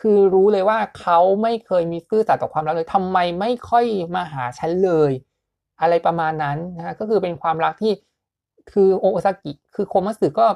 [0.00, 5.12] คือรู้เลยว่าเขาไม่เคยมีซื่อสัตย์ต่อความรักเลยทำไมไม่ค่อยมาหาฉันเลย
[5.80, 7.92] อะไรประมาณนั้นนะก็คือเป็นความรักที่
[8.72, 10.46] คือโอซากิคือโคมัสึก็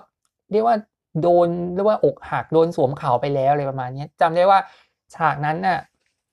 [0.53, 0.77] เรียกว่า
[1.23, 4.59] โดนเรียกว่าอกหักโดนสวมเขาไปแล้วอะไรประมาณนี้จำได้ว่า
[5.15, 5.79] ฉากนั้นน่ะ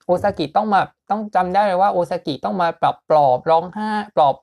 [0.06, 4.36] โอซากิต้องมาต้องจำได้เลยว่าโอซากิต้องมาปรับปลอบร้องไห้ปลอบ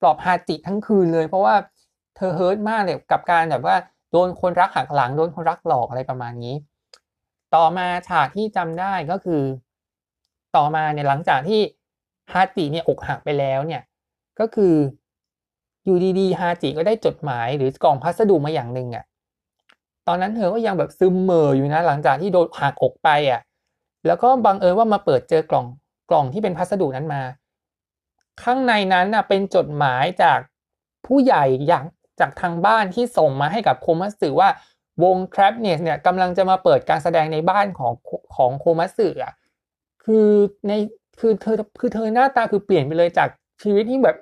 [0.00, 1.54] ปลอบฮาจิทั้งคืนเลย เพราะว่า
[2.16, 3.76] เธอเฮิร์ตมากเลยกับการแบบว่า
[4.12, 6.54] โดนคนรักหักหลังโดนคนรักหลอกอะไรประมาณนี้
[7.54, 9.42] ต่อมาฉากที่จำได้ก็คือ
[10.56, 11.60] ต่อมาเนี่ยหลังจากที่
[12.32, 13.82] ฮาจิเนี่ยอกหักไปแล้วเนี่ย
[14.40, 14.74] ก็คือ
[15.84, 19.04] อยู่ดีๆฮาจิก็ได้จดหมายหรือกล่องพัสดุมาอย่างหนึ่งอะ
[20.08, 23.40] ตอนนั้นเธอก็ยังแบบซึมเมออยู่นะหลังจากที่โดนหักอกไปอะ
[24.06, 25.66] แล้วก็บังเอิญว่ามาเปิดเจอกล่อง
[26.10, 27.22] กล่องที่เป็นพัสดุนั้นมา
[28.42, 30.38] ข้างในนั้นน่ะเป็นจดหมายจาก
[31.06, 31.84] ผู้ใหญ่อย่าง
[32.20, 34.48] จากทางบ้านที่ส่งมาให้กับโคมัสสึว่า
[35.04, 37.92] วงครปเนสเนี่ยกำลังจะมาเปิดการแสดงในบ้านของ
[38.36, 39.32] ของโคมัสึอะ
[40.04, 40.28] คือ
[40.68, 40.72] ใน
[41.20, 43.28] คือเธอคือเธอหน้าตาคือเปลี่ยนไปเลยจาก
[43.62, 44.16] ชีวิตที่แบบ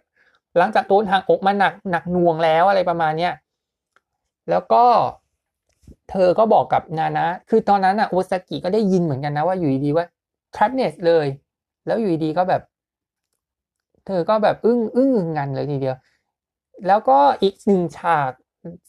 [0.59, 3.33] หลังจากโดนทางอกมาหนักหนักน่วงแล้วอะไรประมาณเนี้ย
[4.51, 4.85] แล้วก็
[6.11, 10.07] เธอก็บอกกับนานะ คือตอนนั้นอะโอซากิก็ได้ยินเหมือนกันนะว่าอยู่ดีว่า
[10.55, 11.27] trapness เลย
[11.87, 12.63] แล้วอยู่ดีก็แบบ
[14.07, 15.97] เธอก็แบบอึ้งอึ้งงันเลยทีเดียว
[16.87, 18.33] แล้วก็อีกหนึ่งฉาก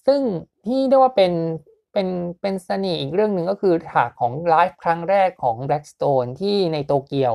[0.06, 0.22] ซึ่ง
[0.66, 1.34] ที่เรียกว่าเป็น
[1.94, 2.08] เป็น
[2.42, 7.34] เป็นสนิอีกเรื่องหนึ่งก็คือฉากของไลฟ์ครั้งแรกของ Blackstone ที่ในโตเกียว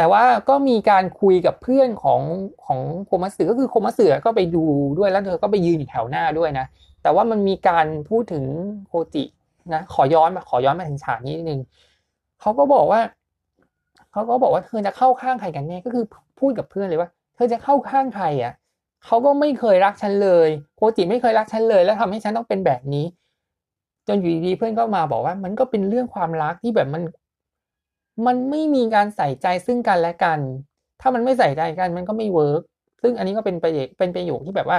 [0.00, 2.20] แต่ว่าก็มีการคุยกับเพื่อนของ
[2.66, 4.64] ของโคมัสึก็คือโคมัสึก็ไปดู
[4.98, 6.66] ด้วยแล้วเธอก็ไปยืนอยู่แถวหน้าด้วยนะ
[7.02, 8.44] แต่ว่ามันมีการพูดถึง
[8.86, 9.24] โชจิ
[9.74, 11.60] นะขอย้อนมาขอย้อนมาถึงฉากนี้นิดนึง
[12.40, 13.00] เขาก็บอกว่า
[14.12, 16.04] เขาก็บอกว่าเธอจะเข้าข้างใครกันแน่ก็คือ
[16.40, 18.52] พูดกับเพื่อนเลยว่า เธอจะเข้าข้างใครอะ
[19.04, 23.04] เขาก็ไม่เคยรักฉันเลย โชจิไม่เคยรักฉันเลย แล้วทำให้ฉันต้องเป็นแบบนี้
[24.08, 27.02] จนอยู่ดีเพื่อนก็มาบอกว่า มันก็เป็นเรื่องความรักที่แบบมัน
[28.26, 30.38] มันไม่มีการใส่ใจซึ่งกันและกัน
[31.00, 32.62] ถ้ามันไม่ใส่ใจกันมันก็ไม่ work
[33.02, 34.78] ซึ่งอันนี้ก็เป็นประโยคเป็นประโยคที่แบบว่า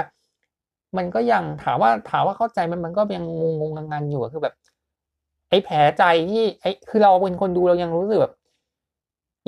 [0.96, 4.54] มันก็ยังถามว่าถามว่าเข้าใจมันมันก็ยังงงงงันอยู่คือแบบ
[5.50, 8.34] ไอ้แผลใจที่ไอ้คือเราเป็นคนดูเรายังรู้สึกแบบ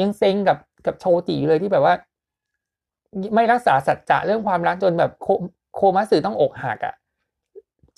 [0.02, 1.94] ยังเซ็งกับกับโชติเลยที่แบบว่า
[3.34, 5.26] ไม่รักษาสัจจะเรื่องความรักจนแบบโค
[5.74, 6.94] โคมัสึต้องอกหักอะ่ะ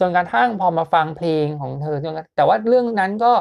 [0.00, 3.32] จนกระทั่งพอมาฟังเพลงของเธอจนแต่ว่าเรื่องนั้นก็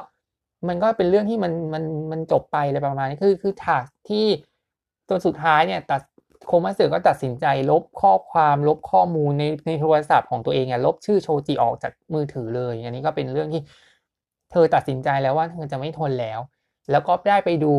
[0.69, 4.25] มันก็เป็นเรื่องที่มันมันมันจบไปเลยประมาณนี้คือคือฉากที่
[5.09, 6.01] จนสุดท้ายเนี่ยตัด
[6.47, 13.61] โคมัสึก็ตัดสินใจลบข้อความลบข้อมูลในในโทรศัพท์ของตัวเองอะลบชื่อโชจิออกจากมือถือเลย อันนี้ก็เป็นเรื่องที่
[14.51, 16.39] เธอตัดสินใจแล้วว่าเธอจะไม่ทนแล้ว
[16.91, 17.73] แล้วก็ได้ไปดู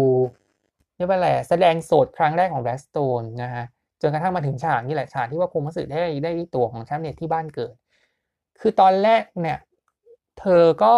[0.97, 3.65] เรียกว่าอะไรแสดงสดครั้งแรกของแบสโตนนะฮะ
[4.03, 7.75] จนกระทั่งมาถึงฉากนี่แหละฉากที่ว่าโคมัสึได้ได้ตัวของแชมป์เน็ตที่บ้านเกิด
[8.61, 9.59] คือตอนแรกเนี่ย
[10.41, 10.95] เธอก็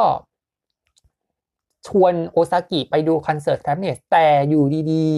[1.89, 5.09] ชวนโอซากิไปดูคอนเสิร์ตแชมป์เน็ตแต่อยู่ดี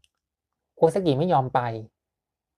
[0.00, 1.60] ๆ โอซากิไม่ยอมไป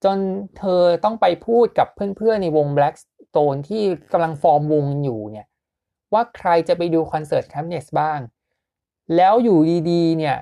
[0.04, 0.18] จน
[0.58, 5.46] เธอต้องไปพูดกับเพื่อนๆ ในวง Blackstone ที่กำลังฟอร์มวงอยู่เนี่ย
[6.12, 8.18] ว่าใครจะไปดูคอนเสิร์ตแคมเนสบ้าง
[9.16, 9.58] แล้วอยู่
[9.90, 10.36] ดีๆ เนี่ย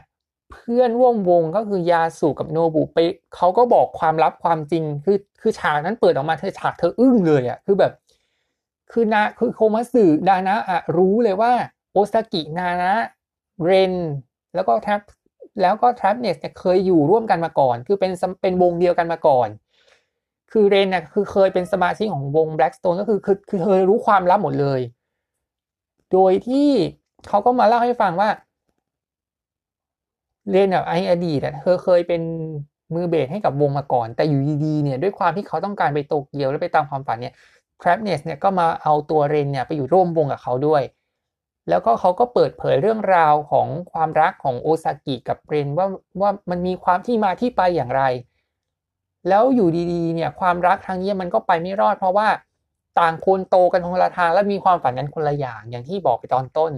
[0.53, 2.99] เพื่อนร่วมวงก็คือยาสูกับโนบุไป
[3.35, 7.93] เขาก็บอกความลับความจริง คือคือฉากนั้นเปิดออกมาเธอฉากเธออึ้งเลยอะ่ะคือแบบ
[8.93, 11.53] คือนาคือโคมาสึดานะอะรู้เลยว่า
[11.93, 12.95] โอซากินานะ
[13.65, 13.95] เรน
[14.55, 15.01] แล้วก็แทบ
[15.63, 19.49] แล้วก็ทรัพเนสเนี่ยเคยอยู่ร่วมกันมาก่อน คือเป็นเป็นวงเดียวกันมาก่อน
[20.53, 24.81] คือเรนเนี่ยคือเคยเป็นสมาชิกของวง Blackstone ก็คือคือคือเธอรู้ความลับหมดเลย
[26.13, 26.69] โดยที่
[27.29, 28.29] เขาก็มาเล่าให้ฟังว่า
[30.51, 32.23] เรนแบบไออดีตเธอเคยเป็น
[32.95, 37.35] มือเบสให้กับวงมาก่อน แต่อยู่ดีๆเนี่ยด้วยความที่เขาต้องการไปโตเกียวและไปตามความฝันเนี่ย
[37.83, 40.83] ทรัพเนสเนี่ยก็มาเอาตัวเรนเนี่ยไปอยู่ร่วมวงกับเขาด้วย
[41.69, 45.87] แล้วก็เขาก็เปิดเผยเรื่องราวของความรักของโอซากิกับเรนว่า
[46.21, 48.03] ว่ามันมีความที่มาที่ไปอย่างไร
[49.29, 52.29] แล้วอยู่ดีๆเนี่ยความรักครั้งนี้มันก็ไปไม่รอด เพราะว่า
[53.01, 56.73] ต่างคนโตกันคนละทางและมีความฝันกันคนละอย่างอย่างที่บอกไปตอนต้น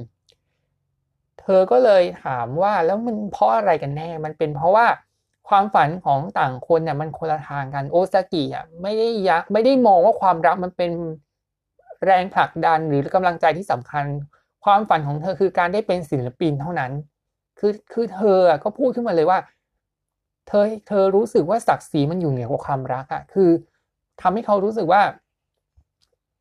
[1.41, 4.87] เธอก็เลยถามว่าแล้วมันเพราะอะไรกันแน่ มันเป็นเพราะว่า
[5.49, 10.91] ความฝันของต่างคนเนี่ยมันคนละทางกันโอซากิอะไม่ได้ยักไม่ได้มองว่าความรักมันเป็น
[12.05, 14.05] แรงผลักดันหรือกำลังใจที่สำคัญ
[14.65, 16.93] ความฝันของเธอคือการได้เป็นศิลปินเท่านั้น
[17.59, 19.39] คือคือเธอก็พูดขึ้นมาเลยว่า
[20.49, 23.51] เธอเธอรู้สึกว่าศักดิ์ศรีมันอยู่เหนือกว่าความรักอะคือ
[24.21, 25.03] ทำให้เขารู้สึกว่า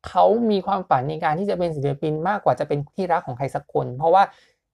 [0.08, 4.22] เขามีความฝันในการที่จะเป็นศิลปินมากกว่าจะเป็นที่รักของใครสักคน เพราะว่า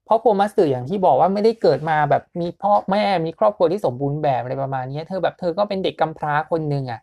[0.05, 7.01] เพราะโคมัสสึออย่างที่บอกว่าไม่ได้เกิดมาแบบมีพ่อแม่มีครอบครัวที่สมบูรณ์แบบอะไรประมาณนี้เธอแบบเธอก็เป็นเด็กกำพร้าคนหนึ่งอะ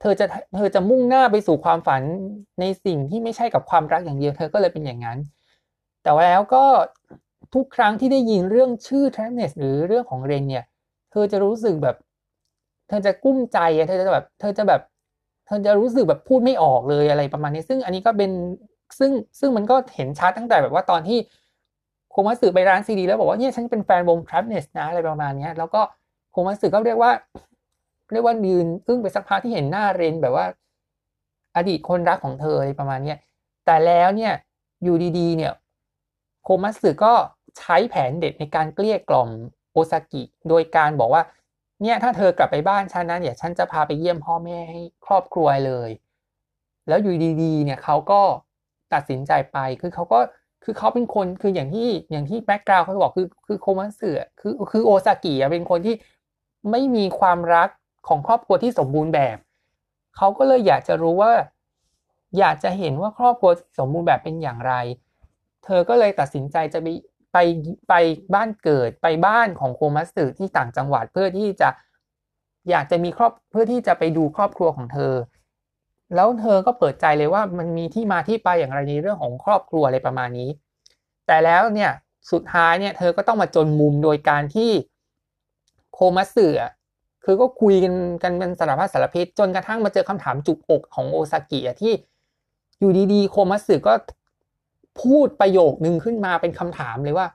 [0.00, 0.26] เธอจะ
[0.56, 2.02] เธอจะมุ่งหน้าไปสู่ความฝัน
[2.60, 5.18] ในสิ่งที่ไม่ใช่กับความรักอย่างเดียว เธอก็เลยเป็นอย่างนั้น
[6.02, 6.64] แต่ว่าแล้วก็
[7.54, 10.64] ทุกครั้งที่ได้ยินเรื่องชื่อ t r a v n e s หรือเรื่องของเรนเนี่ย
[11.10, 11.96] เธอจะรู้สึกแบบ
[12.88, 13.58] เธอจะกุ้มใจ
[13.88, 14.80] เธอจะแบบ เธอจะแบบ
[15.46, 18.30] เธอจะรู้สึกแบบพูดไม่ออกเลยอะไรประมาณนี้ ซึ่งอันนี้ก็เป็น
[18.98, 19.10] ซึ่ง
[19.40, 21.18] ซึ่งมันก็เห็นชัดตั้งแต่แบบว่าตอนที่
[22.10, 25.80] โคมัสึไปร้านซีดีแล้วบอกว่าเนี่ยฉันเป็นแฟนวง t r a v n e s นะอะไรประมาณนี้แล้วก็
[26.32, 27.12] โคมัสึก็เรียกว่า
[28.12, 30.46] เรียกว่ายืนอึ้งไปสักพักที่เห็นหน้าเรนแบบว่า
[31.56, 33.14] อดีตคนรักของเธออะไรประมาณนี้
[33.66, 34.32] แต่แล้วเนี่ย
[34.84, 35.52] อยู่ดีๆ เนี่ย
[36.44, 37.12] โคมัสึก็
[37.58, 39.30] ใช้แผนเด็ดในการเกลี้ยกล่อม
[39.72, 41.22] โอซากิ โดยการบอกว่า
[41.82, 45.90] เนี่ยถ้าเธอกลับไปบ้านฉันนะเดี๋ยวฉันจะพาไปเยี่ยมพ่อแม่ให้ครอบครัวเลย
[46.88, 48.20] แล้วอยู่ดีๆ เนี่ยเขาก็
[48.92, 50.20] ตัดสินใจไป คือเขาก็
[50.64, 55.94] คือเขาเป็นคนคืออย่างที่อย่างที่แบ็กกราวเขาบอกคือคือโคมัสึคือคือโอซากิเป็นคนที่
[56.70, 57.68] ไม่มีความรัก
[58.08, 59.36] ของครอบครัวที่สมบูรณ์แบบ
[60.16, 61.32] เขาก็เลยอยากจะรู้ว่า
[62.38, 64.72] อยากจะเห็นว่าครอบครัวสมบูรณ์แบบเป็นอย่างไร
[65.64, 66.88] เธอก็เลยตัดสินใจจะไป
[67.32, 67.38] ไป
[67.88, 67.94] ไป
[68.34, 71.68] บ้านเกิดไปบ้านของโคมัสึที่ต่างจังหวัดเพื่อที่จะ
[72.70, 75.14] อยากจะมีครอบเพื่อที่จะไปดูครอบครัวของเธอ
[76.14, 80.50] แล้วเธอก็เปิดใจเลยว่ามันมีที่มาที่ไปอย่างไรในเรื่องของครอบครัวอะไรประมาณนี้
[81.26, 81.90] แต่แล้วเนี่ย
[82.32, 84.70] สุดท้ายเนี่ยเธอก็ต้องมาจนมุมโดยการที่
[85.94, 86.46] โคมัสึ
[87.24, 91.92] คือก็คุยกันกันเป็นสารพัดสารพิษจนกระทั่งมาเจอคำถามจุกอกของโอซากิที่
[92.78, 93.94] อยู่ดีๆ โคมัสึก็
[95.00, 97.26] พูดประโยคนึงขึ้นมาเป็นคำถามเลยว่า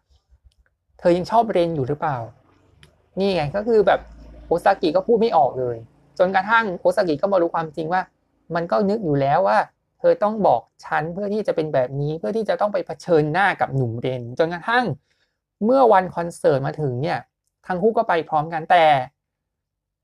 [1.00, 2.18] เธอยังชอบเรนอยู่หรือเปล่า
[3.20, 4.00] นี่ไงก็คือแบบ
[4.48, 5.78] โอซากิก็พูดไม่ออกเลย
[6.20, 8.02] จนกระทั่งโอซากิก็มารู้ความจริงว่า
[8.56, 9.60] มันก็นึกอยู่แล้วว่า
[10.00, 14.86] เธอต้องบอกฉันเพื่อที่จะเป็นแบบนี้เพื่อที่จะต้องไปเผชิญหน้ากับหนุ่มเรนจนกระทั่ง
[15.66, 17.20] เมื่อวันคอนเสิร์ตมาถึงเนี่ย
[17.68, 18.86] ทั้งคู่ก็ไปพร้อมกันแต่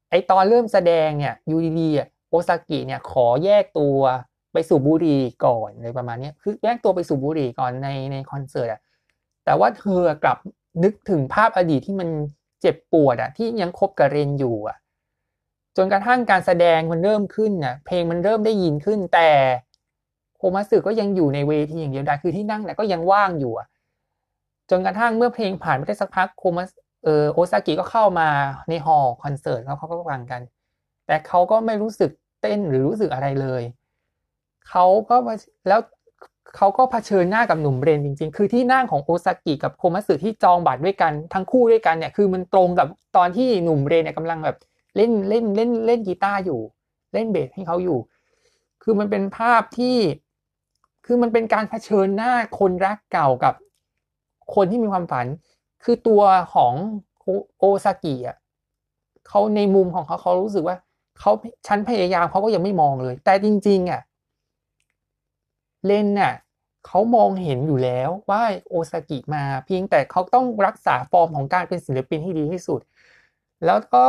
[0.09, 3.99] ไอตอนเริ่มแสดงเนี่ยยูดีๆโอซากิเนี่ยขอแยกตัว
[4.53, 8.81] ไปสูบบุหรี่ก่อนอะไรประมาณนี้คือแยกตัวไปสูบบุหรี่ก่อนในในคอนเสิร์ตอะ
[9.45, 10.37] แต่ว่าเธอกลับ
[10.83, 12.09] นึกถึงภาพอดีตที่มัน
[12.61, 14.77] เจ็บปวดอะที่ยังคบกับเรนอยู่อะ
[15.77, 19.29] จนกระทั่งการแสดงมันเริ่มขึ้นน่ะเพลงมันเริ่มได้ยินขึ้น แต่
[20.37, 23.67] โคมัสึก็ยังอยู่ในเวทีอย่างเดียวดายคือที่นั่งแหละก็ยังว่างอยู่อะ
[24.69, 26.69] จนกระทั่งเมื่อเพลงผ่านไปได้สักพักโคมัส
[27.03, 28.29] เออโอซากิก็เข้ามา
[28.69, 30.41] ในฮอลล์คอนเสิร์ตแล้วเขาก็ฟังกัน
[31.07, 32.11] แต่เขาก็ไม่รู้สึก
[32.41, 33.63] เต้นหรือรู้สึกอะไรเลย
[34.69, 35.15] เขาก็
[35.67, 35.81] แล้ว
[36.57, 44.57] เขาก็เผชิญหน้ากับหนุ่มเรนจริง ๆ คือที่นั่งของโอซากิกับโคมัสึที่จองบัตรด้วยกันทั้งคู่ด้วยกันเนี่ยคือมันตรงกับตอนที่หนุ่มเรนเนี่ยกำลังแบบ
[44.95, 46.59] เล่นเล่นเล่นเล่นกีตาร์อยู่
[47.13, 47.99] เล่นเบสให้เขาอยู่
[48.83, 49.97] คือมันเป็นภาพที่
[51.05, 53.53] คือมันเป็นการเผชิญหน้าคนรักเก่ากับ
[54.55, 55.25] คนที่มีความฝัน
[55.83, 56.21] คือตัว
[56.53, 56.73] ของ
[57.59, 58.37] โอซากิอะ
[59.27, 60.75] เขาในมุมของเขาเขารู้สึกว่า
[61.19, 61.31] เขา
[61.67, 64.01] ฉันพยายามเขาก็ยังไม่มองเลย แต่จริงๆอะ
[65.85, 66.33] เลนน่ะ
[66.87, 72.81] เขามองเห็นอยู่แล้วว่าโอซากิมาเพียงแต่เขาต้องรักษาฟอร์มของการเป็นศิลปินให้ดีที่สุด
[73.65, 74.05] แล้วก็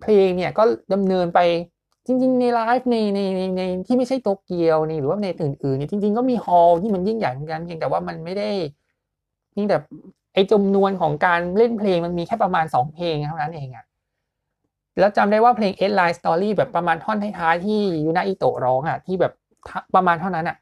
[0.00, 1.40] เพลงเนี่ยก็ดำเนินไป
[2.06, 8.50] จริง ๆ ในไลฟ์ในในในในที่ไม่ใช่โตเกียวนี่หรือว่าในอื่นๆเนี่ยจริง ๆ ก็มีฮอลที่มันยิ่งใหญ่เหมือนกันเพียงแต่ว่ามันไม่ได้
[9.52, 9.76] เพียงแต่
[10.34, 13.84] ไอจำนวนของการเล่นเพลงมันมีแค่ประมาณสองเพลงเท่านั้นเองอะ
[14.98, 19.32] แล้วจำได้ว่าเพลง End Line Story แบบประมาณท่อนท้ายๆที่ยูนาอิโตะร้องอะที่แบบ
[19.94, 20.56] ประมาณเท่านั้นอะ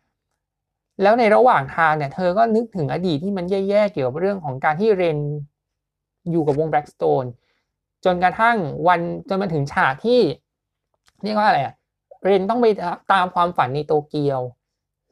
[1.02, 5.18] แล้วในระหว่างทางเนี่ยเธอก็นึกถึงอดีตที่มันแย่ๆเกี่ยวกับเรื่องของการที่เรน
[6.30, 7.28] อยู่กับวง Blackstone
[8.04, 8.56] จนกระทั่ง
[8.88, 10.20] วันจนมาถึงฉากที่
[11.24, 11.74] เรียกว่าอะไรอะ
[12.24, 12.66] เรนต้องไป
[13.12, 14.40] ตามความฝันในโตเกียว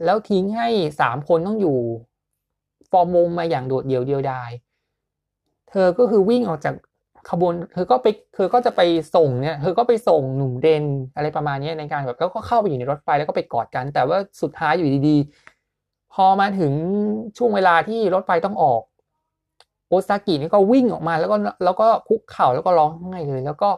[0.04, 0.68] แล้วทิ้งให้
[1.00, 1.78] สามคนต้องอยู่
[2.90, 4.50] ฟอร์มวงมาอย่างโดดเดี่ยวเดียวดาย
[5.70, 6.74] เธอก็คือวิ่งออกจาก
[7.30, 8.80] ขบวน เธอก็ไปเธอก็จะไป
[9.14, 10.84] ส่งเนี่ย เธอก็ไปส่งหนุ่มเรน
[11.16, 15.57] อะไรประมาณนี้ในการแบบแล้วก็เข้าไปอยู่ในรถไฟแล้วก็ไปกอดกัน แต่ว่าสุดท้ายอยู่ดีๆ
[16.14, 16.72] พอมาถึง
[17.36, 18.82] ช่วงเวลาที่รถไฟต้องออก
[19.88, 23.70] โอซากินี่ก็วิ่งออกมาแล้วก็แล้วก็คุกเข่าแล้วก็ร้องไห้เลย แล้วก็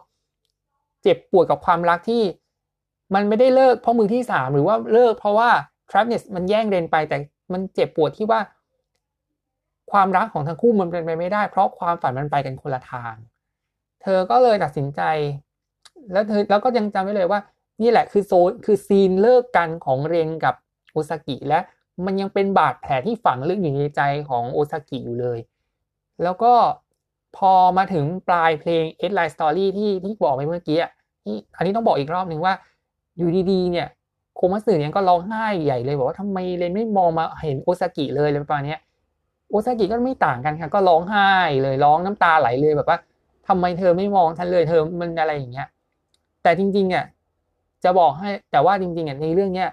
[1.03, 2.23] เจ็บปวดกับความรักที่
[3.13, 5.49] มันไม่ได้เลิกเพราะมือที่สามหรือว่าเลิกเพราะว่า
[5.91, 7.17] ทรัพเนสมันแย่งเรนไปแต่
[7.53, 8.39] มันเจ็บปวดที่ว่า
[9.91, 13.15] ความรักของทั้งคู่มันเป็นไปไม่ได้ เพราะความฝันมันไปกันคนละทาง
[14.01, 15.01] เธอก็เลยตัดสินใจ
[16.11, 17.39] แล้วเธอแล้วก็ยังจำไว้เลยว่า
[17.81, 20.55] นี่แหละคือโซนคือซีนเลิกกันของเรนกับ
[20.91, 21.59] โอซากิและ
[22.05, 25.39] มันยังเป็นบาดแผลที่ฝังลึกอยู่ในใจของโอซากิอยู่เลย
[26.23, 26.53] แล้วก็
[27.37, 30.79] พอมาถึงปลายเพลง Ed Line Story ที่ที่บอกไปเมื่อกี้
[31.27, 32.53] นี่อันนี้ต้องบอกอีกรอบหนึ่งว่า
[33.17, 33.87] อยู่ดีๆ เนี่ย
[34.35, 38.77] โคมัสึเนี่ยก็ร้องไห้ใหญ่เลยบอกว่าทำไมเลนไม่มองมาเห็นโอซากิเลยอะไรประมาณนี้
[39.49, 41.29] โอซากิก็ไม่ต่างกันค่ะก็ร้องไห้
[41.63, 42.97] เลยร้องน้ำตาไหลเลยแบบว่า
[43.47, 45.67] ทำไมเธอไม่มองฉันเลยเธอมันอะไรอย่างเงี้ย
[46.43, 47.05] แต่จริงๆอะ
[47.83, 49.69] จะบอกให้แต่ว่าจริงๆอะในเรื่องเนี้ย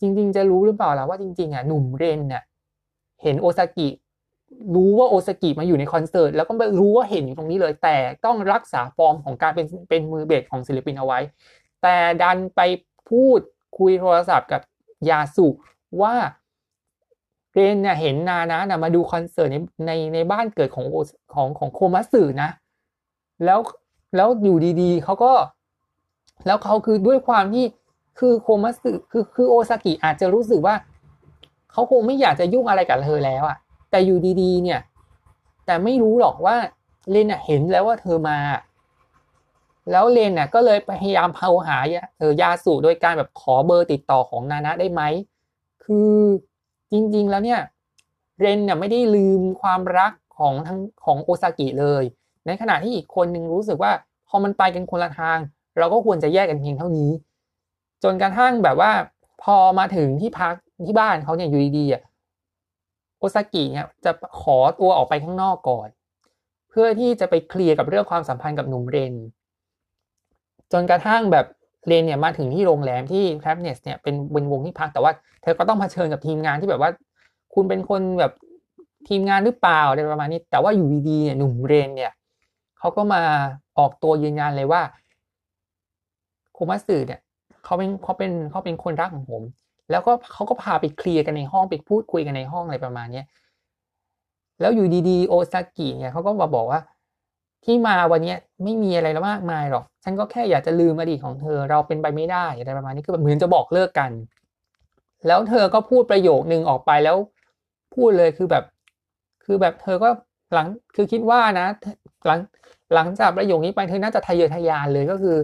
[0.00, 2.42] จริง ๆ จะรู้หรือเปล่าล่ะว่าจริง ๆ อะหนุ่มเรนเนี่ย
[3.22, 3.88] เห็นโอซากิ
[4.74, 11.18] รู้ว่าโอซากิมาอยู่ในคอนเสิร์ตแล้วก็รู้ว่าเห็นอยู่ตรงนี้เลย แต่ต้องรักษาฟอร์มของการเป็นเป็นมือเบสของศิลปินเอาไว้
[11.82, 12.60] แต่ดันไป
[13.08, 13.40] พูด
[13.78, 14.60] คุยโทรศัพท์กับ
[15.10, 15.48] ยาสุ
[16.02, 16.14] ว่า
[17.52, 19.56] เรนเนี่ยเห็นนานะนะมาดูคอนเสิร์ตใน
[19.86, 20.86] ในในบ้านเกิดของ
[21.34, 22.50] ของของโคมัสึนะ
[23.44, 23.60] แล้ว
[24.16, 25.32] แล้วอยู่ดีๆเขาก็
[26.46, 27.64] แล้วเขาคือด้วยความที่
[28.18, 30.74] คือโคมัสึคือคือโอซากิอาจจะรู้สึกว่า
[31.72, 33.58] เขาคงไม่อยากจะยุ่งอะไรกับเธอแล้วอะ
[33.90, 34.80] แต่อยู่ดีๆ เนี่ย
[35.66, 36.56] แต่ไม่รู้หรอกว่า
[37.10, 38.38] เลนเห็นแล้วว่าเธอมา
[39.90, 41.78] แล้วเลนน่ะก็เลยพยายามเผาหา
[42.18, 45.02] เธอยาสูโดยการแบบขอเบอร์ติดต่อของนานะได้ไหม
[45.84, 46.14] คือ
[46.92, 47.60] จริงๆแล้วเนี่ย
[48.40, 52.02] เรนเนี่ยไม่ได้ลืมความรักของทั้งของโอซากิเลย
[52.46, 53.92] ในขณะที่อีกคนนึงรู้สึกว่า
[54.28, 55.38] พอมันไปกันคนละทาง
[55.78, 57.10] เราก็ควรจะแยกกันเพียงเท่านี้
[58.02, 58.92] จนกระทั่งแบบว่า
[59.42, 60.54] พอมาถึงที่พัก
[60.86, 62.02] ที่บ้านเขาเนี่ยอยู่ดีๆอะ
[63.18, 65.88] โอซากิเนี่ยจะขอตัวออกไปข้างนอกก่อน
[66.70, 69.14] เพื่อที่จะไปเคลียร์กับเรื่องความสัมพันธ์กับหนุ่มเรน
[70.72, 71.46] จนกระทั่งแบบ
[71.86, 76.90] เรนเนี่ยมาถึงที่โรงแรมที่แทรเนสเนี่ยเป็นเป็นวงที่พักแต่ว่า เธอก็ต้องเผชิญกับทีมงานที่แบบว่า
[77.54, 78.32] คุณเป็นคนแบบ
[79.08, 82.12] ทีมงานหรือเปล่าอะไรประมาณนี้ แต่ว่าอยู่ดีๆเนี่ยหนุ่มเรนเนี่ย
[82.78, 83.22] เขาก็มา
[83.78, 84.82] ออกตัวยืนยันเลยว่า
[86.54, 87.20] โคมัสึเนี่ย
[87.68, 89.42] เขาเป็นเขาเป็นเขาเป็นคนรักของผม
[89.90, 93.26] แล้วก็เขาก็พาไปเคลียร์กันในห้องไปพูดคุยกันในห้องอะไรประมาณเนี้ย
[94.60, 96.80] แล้วอยู่ดีๆโอซากิเนี่ยเขาก็มาบอกว่า
[97.64, 104.10] ที่มาวันนี้ไม่มีอะไรมากมายหรอก ฉันก็แค่อยากจะลืมอดีตของเธอ เราเป็นไปไม่ได้อะไรประมาณนี้คือแบบเหมือนจะบอกเลิกกัน
[105.26, 107.16] แล้วเธอก็พูดประโยคนึงออกไปแล้ว
[107.94, 108.64] พูดเลยคือแบบ
[109.44, 110.10] คือแบบเธอก็
[110.52, 111.66] หลังคือคิดว่านะ
[112.26, 112.38] หลัง
[112.94, 115.36] หลังจากประโยคนี้ไปเธอน่าจะทะเยอทะยานเลยก็คือ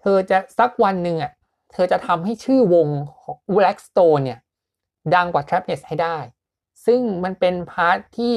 [0.00, 1.32] เธอจะสักวันหนึ่งอะ
[1.72, 2.88] เธอจะทำให้ชื่อวง
[3.56, 4.38] Blackstone เนี่ย
[5.14, 6.16] ดังกว่า Trapness ให้ได้
[6.86, 8.34] ซึ่งมันเป็น part ที่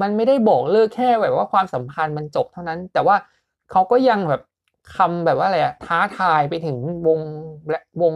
[0.00, 3.16] มันไม่ได้บอกเลิกแค่แบบว่าความสัมพันธ์มันจบเท่านั้น แต่ว่า
[3.70, 4.42] เขาก็ยังแบบ
[4.96, 7.20] คำแบบว่าอะไรอะท้าทายไปถึงวง
[8.02, 8.14] วง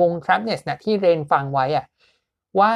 [0.00, 1.84] วง Trapnest เนี่ยที่เรนฟังไว้อะ
[2.60, 2.72] ว่า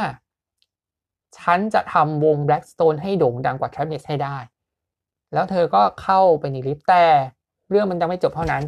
[1.38, 4.38] ฉันจะทำวง Black Stones ให้โด่งดังกว่า Trapnest ให้ได้
[5.32, 7.04] แล้วเธอก็เข้าไปในลิฟต์แต่
[7.70, 8.62] เรื่องมันยังไม่จบเท่านั้น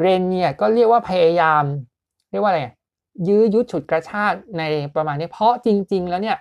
[0.00, 1.64] เรนเนี่ยก็เรียกว่าพยายาม
[2.30, 2.60] เรียกว่าอะไร
[3.28, 4.62] ยื้อยุดฉุดกระชากใน
[4.94, 6.36] ประมาณนี้เพราะจริง ๆ แล้วเนี่ย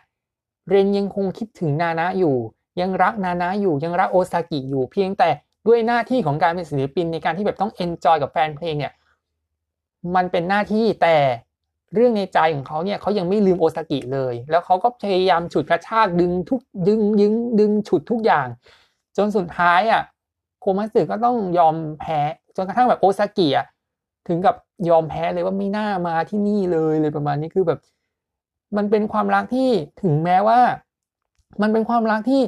[0.69, 2.35] เรนยังคงคิดถึงนานะอยู่
[2.81, 5.29] ยังรักนานะอยู่ยังรักโอซากิอยู่เพียงแต่
[5.67, 8.93] ด้วยหน้าที่ของการเป็นศิลปินในการที่แบบต้อง enjoy กับแฟนเพลงเนี่ย
[10.15, 11.15] มันเป็นหน้าที่แต่
[11.93, 18.47] เรื่องในใจของเขาเนี่ยเขายังไม่ลืมโอซากิเลย แล้วเขาก็พยายามฉุดกระชากดึงทุกดึงยึงดึงฉุดทุกอย่าง
[19.17, 20.01] จนสุดท้ายอะ
[20.61, 22.19] โคมัตสึก็ต้องยอมแพ้
[22.55, 23.65] จนกระทั่งแบบโอซากิอะ
[24.27, 24.55] ถึงกับ
[24.89, 27.79] ยอมแพ้เลยว่าไม่น่ามาที่นี่เลยเลยประมาณนี้คือแบบ
[28.77, 29.69] มันเป็นความรักที่
[30.01, 30.59] ถึงแม้ว่า
[31.61, 32.41] มันเป็นความรักที่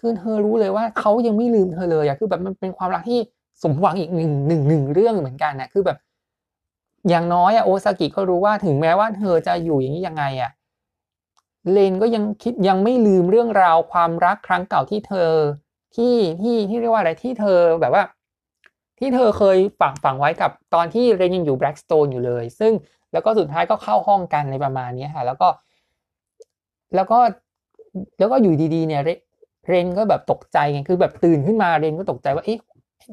[0.00, 3.20] คือเธอรู้เลยว่าเขายังไม่ลืมเธอเลยอะคือแบบมันเป็นความรักที่
[3.62, 5.98] สมหวังอีกหนึ่งหนึ่งหนึ่งเรื่องเหมือนกันนะคือแบบ
[7.08, 10.50] อย่างน้อยอะโอซากิก็รู้ว่าถึงแม้ว่าเธอจะอยู่อย่างนี้ยังไงอะ
[11.72, 15.30] เลนก็ยังคิดยังไม่ลืมเรื่องราวความรักครั้งเก่าที่เธอ
[15.96, 18.04] ที่ที่ที่เรียกว่าอะไรที่เธอแบบว่า
[18.98, 22.72] ที่เธอเคยฝังฝังไว้กับตอนที่เรนยังอยู่แบล็กสโตนอยู่เลย ซึ่ง
[23.12, 25.48] แล้วก็สุดท้ายก็เข้าห้องกันในประมาณนี้ค่ะ แล้วก็
[26.94, 27.18] แล้วก็
[28.18, 29.02] แล้วก็อยู่ดีๆเนี่ย
[29.68, 32.58] เรนก็แบบตกใจไงคือแบบตื่นขึ้นมาเรนก็ตกใจว่าเอ๊ะ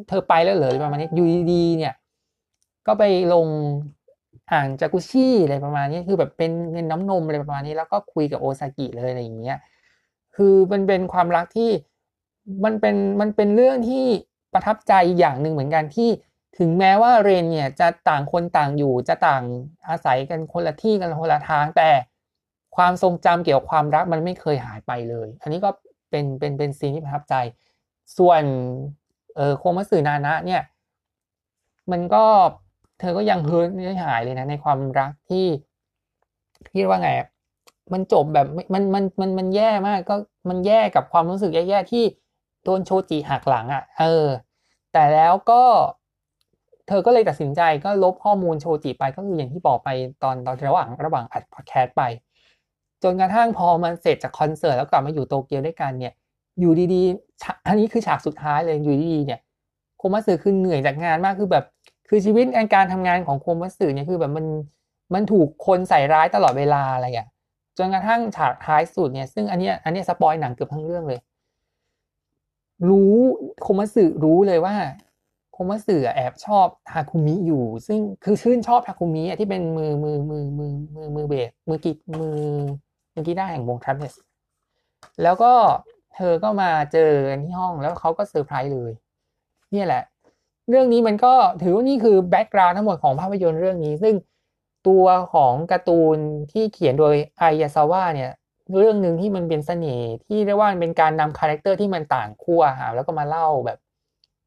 [0.10, 1.94] เธอไปแล้วเหรอประมาณนี้อยู่ดีๆเนี่ย
[2.88, 3.04] ก็ไป
[3.34, 3.48] ลง
[4.52, 9.58] อ่างจากุชี่อะไรประมาณนี้คือแบบเป็นเงินน้ำนมอะไรประมาณนี้ แล้วก็คุยกับโอซากิเลยอะไรอย่างเงี้ย
[10.36, 11.70] คือมันเป็นความรักที่
[12.66, 14.06] มันเป็นมันเป็นเรื่องที่
[14.54, 16.10] ประทับใจอย่างหนึ่งเหมือนกันที่
[16.58, 19.43] ถึงแม้ว่าเรนเนี่ยจะต่างคนต่างอยู่จะต่าง
[19.89, 21.89] อาศัยกันคนละที่กันคนละทาง แต่
[22.76, 25.70] ความทรงจำเกี่ยวกับความรักมันไม่เคยหายไปเลย อันนี้ก็
[26.10, 27.36] เป็นเป็นเป็นซีนที่ประทับใจ
[28.18, 28.43] ส่วน
[29.36, 30.62] เออโคมัสึนานะเนี่ย
[31.91, 32.26] มันก็
[32.99, 35.47] เธอก็ยังเฮิร์ตไม่หายเลยนะในความรักที่
[36.74, 37.10] ที่ว่าไง
[37.93, 40.16] มันจบแบบมันมันมันมันแย่มากก็
[40.49, 42.04] มันแย่กับความรู้สึกแย่ๆที่
[42.64, 44.28] โดนโชจิหักหลังอะ่ะ เออ
[44.93, 45.64] แต่แล้วก็
[46.88, 49.89] เธอก็เลยตัดสินใจก็ลบข้อมูลโชจิไปก็คืออย่างที่บอกไป
[50.24, 52.03] ตอนตอนระหว่างระหว่างอัดพอดแคสต์ไป
[53.03, 56.14] จนกระทั่งพอมันเสร็จจากคอนเสิร์ตแล้วกลับมาอยู่โตเกียวด้วยกันเนี่ย
[56.59, 59.39] อยู่ดีๆอันนี้คือฉากสุดท้ายเลยอยู่ดีๆเนี่ย
[59.97, 61.66] โคมัสึคือเหนื่อยจากงานมากคือแบบ
[62.09, 62.45] คือชีวิต
[62.76, 64.45] การทำงานของโคมัตสึเนี่ยคือแบบมัน
[65.14, 67.30] มันถูกคนใส่ร้ายตลอดเวลาอะไรอะ
[67.78, 71.20] จนกระทั่งฉากท้ายสุดเนี่ยซึ่งอันนี้อันนี้ spoil หนังเกือบทั้งเรื่องเลย
[72.90, 73.14] รู้
[73.62, 74.76] โคมัตสึรู้เลยว่า
[75.54, 82.38] โคมัตสึแอบชอบทาคุมิอยู่ ซึ่งคือชื่นชอบทาคุมิที่เป็นมือมือมือมือมือมือเบสมือกีมือ
[83.14, 84.16] มือกีตาร์แห่งวง Trapnest
[85.24, 85.54] แล้วก็
[86.16, 88.92] เธอก็มาเจอกันที่ห้องแล้วเขาก็เซอร์ไพรส์เลย
[89.74, 90.04] นี่แหละ
[90.70, 94.16] เรื่องนี้มันก็ถือว่านี่คือ background ทั้งหมดของภาพยนตร์เรื่องนี้ ซึ่ง
[94.88, 96.18] ตัวของการ์ตูน
[96.52, 98.32] ที่เขียนโดยไอยาซาวะเนี่ย
[98.78, 103.80] เรื่องหนึ่งที่มันเป็นเสน่ห์ที่เรียกว่าเป็นการนำ character ที่มันต่างขั้วหาแล้วก็มาเล่าแบบ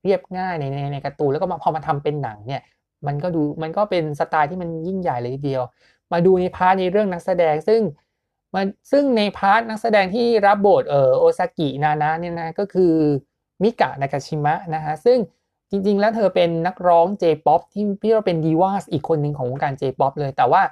[0.04, 2.62] เรียบง่ายในในในการ์ตูนแล้วก็มาพอมาทำเป็นหนังเนี่ย
[3.06, 5.62] มันก็ดูมันก็เป็นสไตล์ที่มันยิ่งใหญ่เลยทีเดียว
[6.12, 7.80] มาดูใน part ในเรื่องนักแสดงซึ่ง
[8.54, 12.94] มันซึ่งใน part นักแสดงที่รับบทเออโอซากินานะเนี่ยนะก็คือ
[13.62, 15.18] มิกะนากาชิมะนะฮะซึ่ง
[15.70, 20.62] จริง ๆ แล้วเธอเป็นนักร้อง J-pop ที่เรียกว่าเป็นดีวาสอีกคนหนึ่งของวงการ J-pop เลย แต่ว่า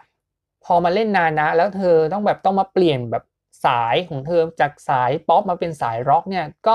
[0.65, 3.25] พอมาเล่นนานะ แล้วเธอต้องแบบต้องมาเปลี่ยนแบบ
[3.65, 6.75] สายของเธอจากสายป๊อปมาเป็นสายร็อกเนี่ยก็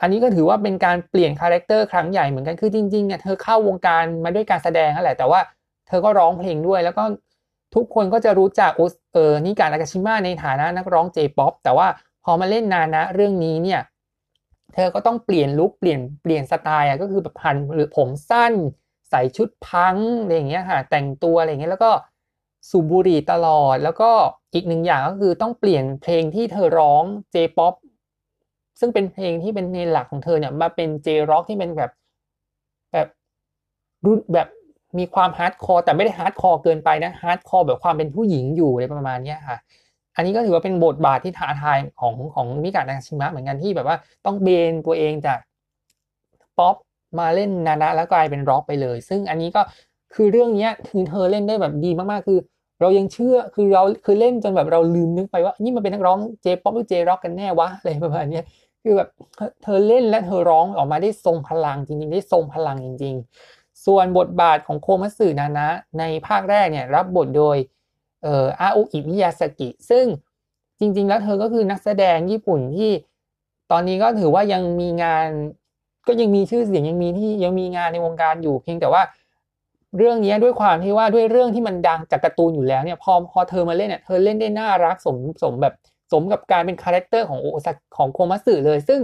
[0.00, 5.40] อันนี้ก็ถือว่าเป็นการเปลี่ยน character ครั้งใหญ่เหมือนกันคือจริงๆเนี่ยเธอเข้าวงการมาด้วยการแสดงนั่นแหละแต่ว่า
[5.88, 7.04] เธอก็ร้องเพลงด้วย แล้วก็
[7.74, 8.72] ทุกคนก็จะรู้จัก
[9.14, 11.88] เออมิกะ นากาชิมะในฐานะนักร้อง J-pop แต่ว่า
[12.24, 13.80] พอมาเล่นนานะเรื่องนี้เนี่ย
[14.74, 18.52] เธอก็ต้องเปลี่ยน look เปลี่ยนเปลี่ยนสไตล์อะก็คือแบบพันหรือผมสั้น
[19.10, 21.90] ใส่ชุดพังอะไรอย่างเงี้ยค่ะแต่งตัวอะไรเงี้ยแล้วก็
[22.70, 24.10] สูบบุหรี่ตลอด แล้วก็
[24.54, 27.74] อีกหนึ่งอย่างก็คือต้องเปลี่ยนเพลงที่เธอร้อง J-pop
[28.80, 31.90] ซึ่งเป็นเพลงที่เป็นในหลักของเธอเนี่ยมาเป็น J-rock ที่เป็นแบบ
[32.92, 33.08] แบบ
[34.04, 34.48] รุ่นแบบ
[34.98, 39.58] มีความ hardcore แต่ไม่ได้ hardcore เกินไปนะ hardcore แบบความเป็นผู้หญิงอยู่อะไรประมาณนี้ค่ะ
[40.16, 43.96] อันนี้ก็ถือว่าเป็นบทบาทที่ท้าทายของของมิกะ นากาชิมะเหมือนกันที่แบบว่า
[44.26, 45.38] ต้องเบนตัวเองจาก
[46.58, 46.76] ป๊อป
[47.18, 49.62] มาเล่นนานะแล้วกลายเป็นร็อกไปเลย ซึ่งอันนี้ก็
[50.14, 52.38] คือเรื่องนี้คือเธอเล่นได้แบบดีมากๆ คือ
[52.80, 58.40] เรายังเชื่อคือเราคือเล่นจนแบบเราลืมนึกไปว่า นี่มันเป็นนักร้อง J-pop หรือ J-rock กันแน่วะอะไรประมาณนี้
[58.82, 59.08] คือแบบ
[59.62, 63.14] เธอเล่นและเธอร้องออกมาได้ทรงพลังจริงๆ ได้ทรงพลังจริง
[63.50, 65.68] ๆ ส่วนบทบาทของโคมัตสึนานะ
[65.98, 67.56] ในภาคแรกเนี่ยรับบทโดย
[68.22, 70.04] เอ่ออาโออิมิยาซากิ ซึ่ง
[70.80, 72.90] จริง ๆ แล้วเธอก็คือนักแสดงญี่ปุ่นที่
[73.70, 75.28] ตอนนี้ก็ถือว่ายังมีงาน
[76.06, 79.02] ก็ยังมีชื่อเสียงยังมีที่ยังมีงานในวงการอยู่เพียงแต่ว่า
[79.96, 85.74] เรื่องนี้ด้วยความที่ว่าด้วยเรื่องที่มันดังจากการ์ตูนอยู่แล้วเนี่ยพอพอเธอมาเล่นเนี่ยเธอเล่นได้น่ารักสมสมแบบ
[86.12, 89.00] สมกับการเป็น character ของโอซาของโคมัตสึเลย ซึ่ง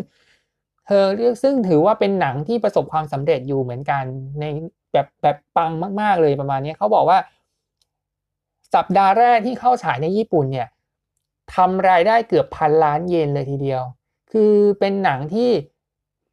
[0.87, 4.05] เธอเรียกซึ่งถือว่าเป็นหนังที่ประสบความสำเร็จอยู่เหมือนกัน
[4.41, 4.45] ใน
[4.93, 7.19] แบบแบบปังมาก ๆเลยประมาณนี้เขาบอกว่า
[8.75, 10.69] สัปดาห์แรกที่เข้าฉายในญี่ปุ่นเนี่ย
[11.55, 13.83] ทำรายได้เกือบพันล้านเยนเลยทีเดียว
[14.33, 15.51] คือเป็นหนังที่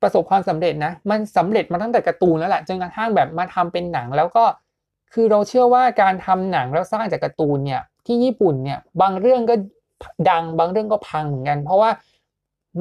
[0.01, 4.43] ประสบความสำเร็จนะ มันสำเร็จมาตั้งแต่การ์ตูนแล้วแหละจนกระทั่งแบบมาทำเป็นหนัง แล้วก็
[5.13, 9.55] คือเราเชื่อว่าการทำหนังแล้วสร้างจากการ์ตูนเนี่ยที่ญี่ปุ่นเนี่ยบางเรื่องก็
[10.29, 11.89] ดังบางเรื่องก็พังเหมือนกัน เพราะว่า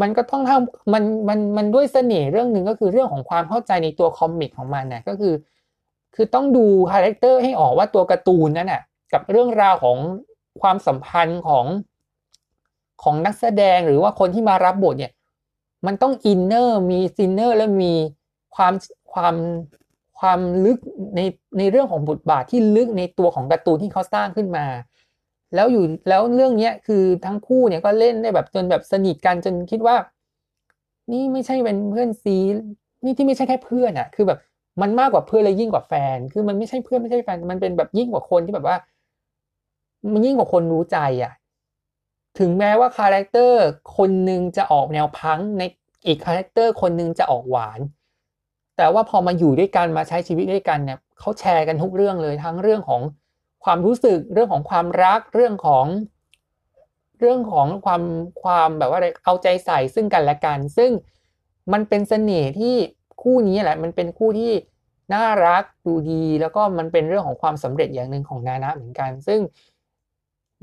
[0.00, 5.34] มันก็ต้องทำมันมันมันด้วยเสน่ห์เรื่องหนึ่งก็คือเรื่องของความเข้าใจในตัว comic ของมันนะก็คือ
[6.14, 9.98] คือต้องดู character ให้ออกว่าตัวการ์ตูนนั้นน่ะกับเรื่องราวของ
[10.60, 11.66] ความสัมพันธ์ของ
[13.02, 15.12] ของนักแสดงหรือว่าคนที่มารับบทเนี่ย
[15.86, 17.92] มันต้อง inner มีซีน inner และมี
[18.56, 18.72] ความ
[19.12, 19.34] ความ
[20.18, 20.78] ความลึก
[21.16, 21.20] ใน
[21.58, 24.66] ในเรื่องของบทบาทที่ลึกในตัวของการ์ตูนที่เขาสร้างขึ้นมา
[25.54, 29.96] แล้วอยู่แล้วเรื่องเนี้ยคือทั้งคู่เนี่ยก็เล่นได้แบบจนแบบสนิทกันจนคิดว่า
[31.12, 32.36] นี่ไม่ใช่เป็นเพื่อนซี
[33.04, 34.38] นี่ที่ไม่ใช่แค่เพื่อนอะคือแบบ
[34.82, 38.76] มันมากกว่าเพื่อนเลยยิ่งกว่าแฟน คือมันไม่ใช่เพื่อนไม่ใช่แฟน มันเป็นแบบยิ่งกว่าคนที่แบบว่า
[40.12, 41.32] มันยิ่งกว่าคนรู้ใจอะ
[42.38, 43.62] ถึงแม้ว่า character
[43.96, 45.62] คนหนึ่งจะออกแนวพังใน
[46.06, 47.80] อีก character คนหนึ่งจะออกหวาน
[48.76, 53.02] แต่ว่าพอมาอยู่ด้วยกันมาใช้ชีวิตด้วยกันเนี่ยเขาแชร์กันทุกเรื่องเลยทั้งเรื่องของ
[53.64, 55.86] ความรู้สึกเรื่องของความรักเรื่องของ
[57.20, 58.02] เรื่องของความ
[58.42, 60.90] ความแบบว่าอะไรเอาใจใส่ซึ่งกันและกัน ซึ่ง
[61.72, 62.74] มันเป็นเสน่ห์ที่
[63.22, 64.52] คู่นี้แหละมันเป็นคู่ที่
[65.14, 69.40] น่ารักดูดี แล้วก็มันเป็นเรื่องของความสำเร็จอย่างหนึ่งของนานะเหมือนกัน ซึ่ง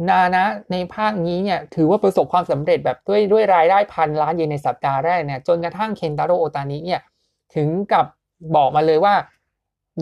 [0.09, 7.01] นานะในภาคนี้เนี่ยถือว่าประสบความสำเร็จแบบด้วยด้วยรายได้พันล้านเยนในสัปดาห์แรกเนี่ยจนกระทั่งเคนตาโรโอตานิเนี่ย
[7.55, 8.05] ถึงกับ
[8.55, 9.15] บอกมาเลยว่า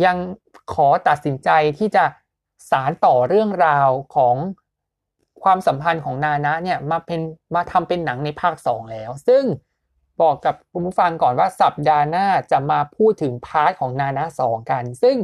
[0.05, 0.17] ยัง
[0.73, 2.03] ขอตัดสินใจที่จะ
[2.69, 4.35] สานต่อเรื่องราวของ
[5.43, 7.21] ความสัมพันธ์ของนานะเนี่ยมาเป็น
[7.55, 9.43] มาทำเป็นหนังในภาคสองแล้ว ซึ่ง
[10.21, 15.17] บอกกับคุณผู้ฟังก่อนว่าสัปดาห์หน้าจะมาพูดถึง part ของนานะสองกัน ซึ่ง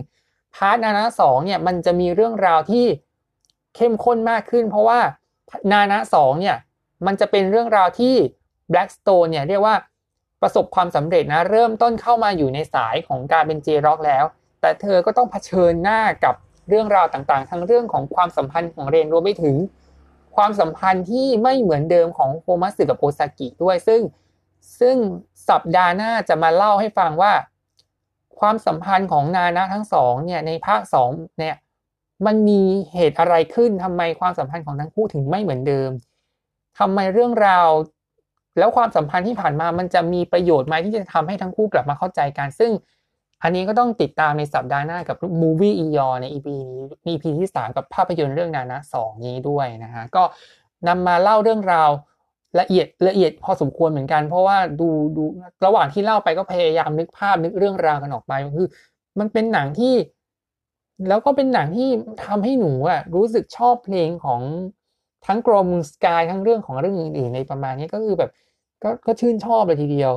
[0.55, 2.85] part นานะสองเนี่ยมันจะมีเรื่องราวที่
[3.79, 4.99] เข้มข้นมากขึ้น เพราะว่า
[5.71, 6.57] นานะสองเนี่ย
[7.05, 8.15] มันจะเป็นเรื่องราวที่
[8.71, 9.75] Black Stones เนี่ยเรียกว่า
[10.41, 14.25] ประสบความสำเร็จนะเริ่มต้นเข้ามาอยู่ในสายของการเป็น J-Rock แล้ว
[14.61, 16.35] แต่เธอก็ต้องเผชิญหน้ากับ
[16.69, 19.55] เรื่องราวต่างๆ ทั้งเรื่องของความสัมพันธ์ของเรนรวมไปถึง
[20.35, 24.01] ความสัมพันธ์ที่ไม่เหมือนเดิมของโฮมัสึกับโอซากิด้วยซึ่ง
[24.79, 24.97] ซึ่ง
[25.49, 27.33] สัปดาห์หน้าจะมาเล่าให้ฟังว่า
[28.39, 31.09] ความสัมพันธ์ของนานะทั้งสองเนี่ยในภาคสอง
[31.39, 31.55] เนี่ย
[32.25, 32.61] มันมี
[32.93, 35.91] เหตุอะไรขึ้นทำไมความสัมพันธ์ของทั้งคู่ถึงไม่เหมือนเดิม
[36.79, 37.69] ทำไมเรื่องราว
[38.59, 42.71] แล้วความสัมพันธ์ที่ผ่านมามันจะมีประโยชน์ไหมที่จะทำให้ทั้งคู่กลับมาเข้าใจกัน ซึ่ง
[43.43, 50.23] อันนี้ก็ต้องติดตามในสัปดาห์หน้ากับ Movie อียอใน EP นี้ EP ที่ 3 กับภาพยนตร์เรื่องนานะสองนี้ด้วยนะฮะก็
[50.87, 51.89] นำมาเล่าเรื่องราว
[52.59, 55.23] ละเอียดละเอียดพอสมควรเหมือนกัน เพราะว่าดูดู
[55.65, 58.67] ระหว่างที่เล่าไปก็พยายามนึกภาพนึกเรื่องราวกันออกไปคือ
[59.19, 59.93] มันเป็นหนังที่
[61.07, 61.89] แล้วก็เป็นหนังที่
[62.25, 64.41] ทำให้หนูอะรู้สึกชอบเพลงของ
[65.25, 68.31] ทั้งกรมสกายทั้งเรื่องของเรื่องอื่นๆในประมาณนี้ก็คือแบบ
[68.83, 70.11] ก็ก็ชื่นชอบเลยทีเดียว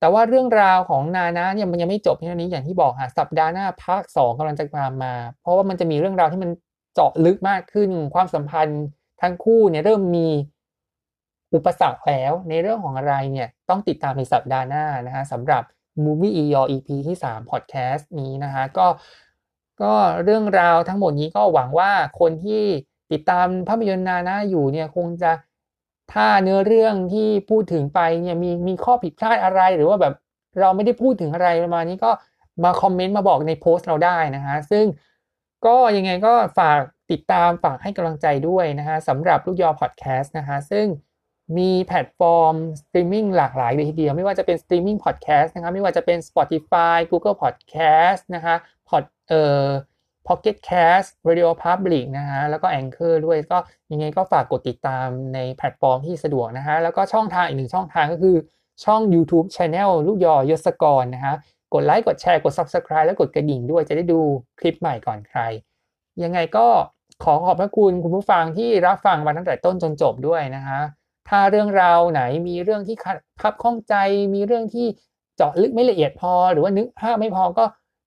[0.00, 6.50] แต่ว่าเรื่องราวของนานะเนี่ยมันยังไม่จบแค่นี้อย่างที่บอกค่ะสัปดาห์หน้าภาคสองกำลังจะตามมา เพราะว่ามันจะมีเรื่องราวที่มัน
[6.94, 8.82] เจาะลึกมากขึ้นความสัมพันธ์
[9.22, 10.28] ทั้งคู่เนี่ยเริ่มมี
[11.54, 15.62] อุปสรรคแล้วในเรื่องของอะไรเนี่ยต้องติดตามในสัปดาห์หน้านะฮะสำหรับ
[16.04, 18.86] Movie e y EP ที่ 3 Podcast นี้นะฮะก็
[19.82, 22.64] ก็เรื่องราวทั้งหมดนี้ก็หวังว่าคนที่
[23.12, 25.32] ติดตามภาพยนตร์นานะอยู่เนี่ยคงจะ
[26.12, 30.14] ถ้าเนื้อเรื่องที่พูดถึงไปเนี่ยมีมีข้อผิดพลาดอะไรหรือว่าแบบ
[30.60, 32.10] เราไม่ได้พูดถึงอะไรประมาณนี้ก็
[32.64, 34.86] มาคอมเมนต์มาบอกในโพสต์เราได้นะฮะซึ่ง
[35.66, 36.80] ก็ยังไงก็ฝาก
[37.10, 40.86] ติดตามฝากให้กำลังใจด้วยนะฮะสำหรับลูกยอพอดแคสต์นะฮะซึ่ง
[41.58, 48.54] มีแพลตฟอร์มสตรีมมิ่งหลากหลายเลยทีเดียวไม่ว่าจะเป็นสตรีมมิ่งพอดแคสต์นะครับไม่ว่าจะเป็น Spotify Google Podcast นะคะ
[48.88, 49.66] พอดเอ่อ
[50.28, 53.58] Pocket Cast Radio Public นะฮะแล้วก็ Anchor ด้วยก็
[53.92, 58.36] ยังไงก็ฝากกดติดตามในแพลตฟอร์มที่สะดวกนะฮะแล้วก็ช่องทางอีกหนึ่งช่องทางก็คือ
[58.84, 61.34] ช่อง YouTube Channel ลูกยอยศกรนะฮะ
[61.74, 64.20] กดไลค์กดแชร์กด Subscribe แล้วกดกระดิ่งด้วยจะได้ดู
[64.60, 65.40] คลิปใหม่ก่อนใคร
[66.22, 66.66] ยังไงก็
[67.24, 70.80] ขอขอบพระคุณคุณผู้ฟังที่รับฟังมาตั้งแต่ต้นจนจบด้วยนะฮะ
[71.28, 72.96] ถ้าเรื่องราวไหนมีเรื่องที่
[73.42, 73.94] คับข้องใจ
[74.34, 74.86] มีเรื่องที่
[75.36, 77.64] เจาะลึกไม่ละเอียดพอ หรือว่านึกภาพไม่พอก็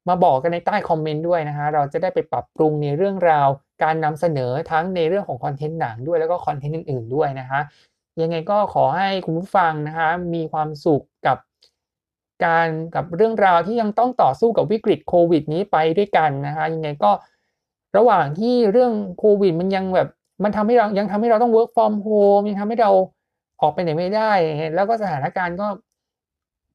[0.10, 3.48] มาบอกกันในใต้คอมเมนต์ด้วยนะฮะเราจะได้ไปปรับปรุงในเรื่องราว
[3.84, 7.62] การนำเสนอทั้งในเรื่องของคอนเทนต์หนังด้วยแล้วก็คอนเทนต์อื่น ๆด้วยนะฮะ
[8.22, 11.38] ยังไงก็ขอให้คุณผู้ฟังนะฮะมีความสุขกับ
[12.46, 17.12] การกับเรื่องราวที่ยังต้องต่อสู้กับวิกฤตโควิดนี้ไปด้วยกันนะฮะยังไงก็
[17.98, 20.10] ระหว่างที่เรื่องโควิดมันยังแบบ
[20.44, 22.92] มันทำให้เรายังทำให้เราต้อง work from home ยังทำให้เรา
[23.62, 24.34] ออกไปไหนไม่ได้
[24.76, 25.68] แล้วก็สถานการณ์ก็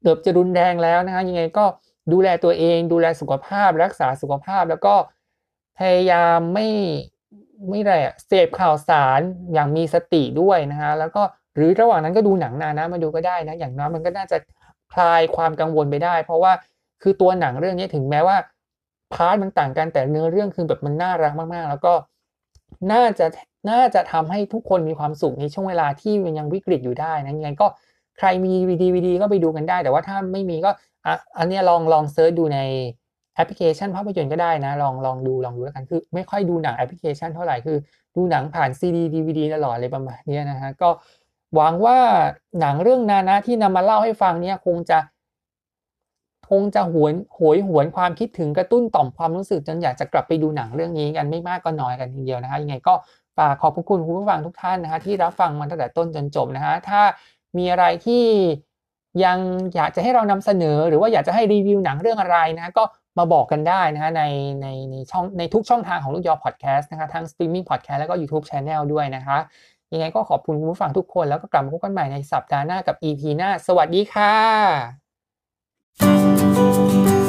[0.00, 1.64] เกือบจะรุนแรงแล้วนะฮะยังไงก็
[2.12, 4.94] ดูแลตัวเอง ดูแลสุขภาพ รักษาสุขภาพแล้วก็
[5.78, 6.68] พยายามไม่
[7.70, 9.20] ไม่ไรอะเสพข่าวสาร
[9.52, 11.22] อย่างมีสติด้วยนะฮะแล้วก็
[11.56, 14.36] หรือระหว่างนั้นก็ดูหนังนานะมาดูก็ได้นะ อย่างน้อยมันก็น่าจะ
[14.94, 16.52] คลายความกังวลไปได้ เพราะว่า
[17.02, 18.36] คือตัวหนังเรื่องนี้ถึงแม้ว่า
[19.12, 21.92] พาร์ทมันต่างกันแต่เนื้อเรื่องคือแบบมันน่ารักมากๆ แล้วก็
[22.92, 23.26] น่าจะ
[23.70, 27.66] น่าจะทำให้ทุกคนมีความสุขในช่วงเวลาที่มันยังวิกฤตอยู่ได้นะยังไงก็
[28.18, 28.52] ใครมี
[28.82, 30.70] ดีวีดีก็ไปดูกันได้ แต่ว่าถ้าไม่มีก็
[31.06, 32.58] อะอันนี้ลองลอง search ดูใน
[33.34, 37.76] แอปพลิเคชันภาพยนตร์ก็ได้นะ ลองลองดูลองดูแล้วกันคือไม่ค่อยดูหนังแอปพลิเคชันเท่าไหร่คือ
[38.16, 40.90] ดูหนังผ่านซีดีดีวีดีตลอดเลยประมาณนี้นะฮะก็
[41.54, 41.98] หวังว่า
[42.60, 44.98] หนังเรื่องนานะที่นำมาเล่าให้ฟังเนี่ยคงจะ
[46.50, 52.94] คงจะหวนหวยหวนความคิดถึงกระตุ้นต่อมความรู้สึกจนอยากจะกลับไปดูหนังเรื่องนี้กันไม่มากก็น้อยกันทีเดียวนะฮะยังไงก็
[53.38, 57.00] ฝากขอบคุณคุณผู้ฟังทุกท่านนะฮะที่รับฟังมันตั้งแต่ต้นจนจบนะฮะถ้า
[57.58, 58.24] มีอะไรที่
[59.24, 59.38] ยัง
[59.74, 62.84] อยากจะให้เรานำเสนอ หรือว่าอยากจะให้รีวิวหนังเรื่องอะไรนะก็
[63.18, 64.22] มาบอกกันได้นะฮะใน
[64.62, 69.38] ในในช่องในทุกช่องทางของลูกยอพอดแคสต์นะคะทั้งสตรีมมิ่งพอดแคสต์แล้วก็ YouTube Channel ด้วยนะคะ
[69.92, 75.09] ยังไงก็ขอบคุณคุณผู้ฟังทุกคนแล้วก็กลับมาพบกันใหม่ในสัปดาห์หน้ากับ EP หน้า สวัสดีค่ะ
[76.02, 77.19] うん。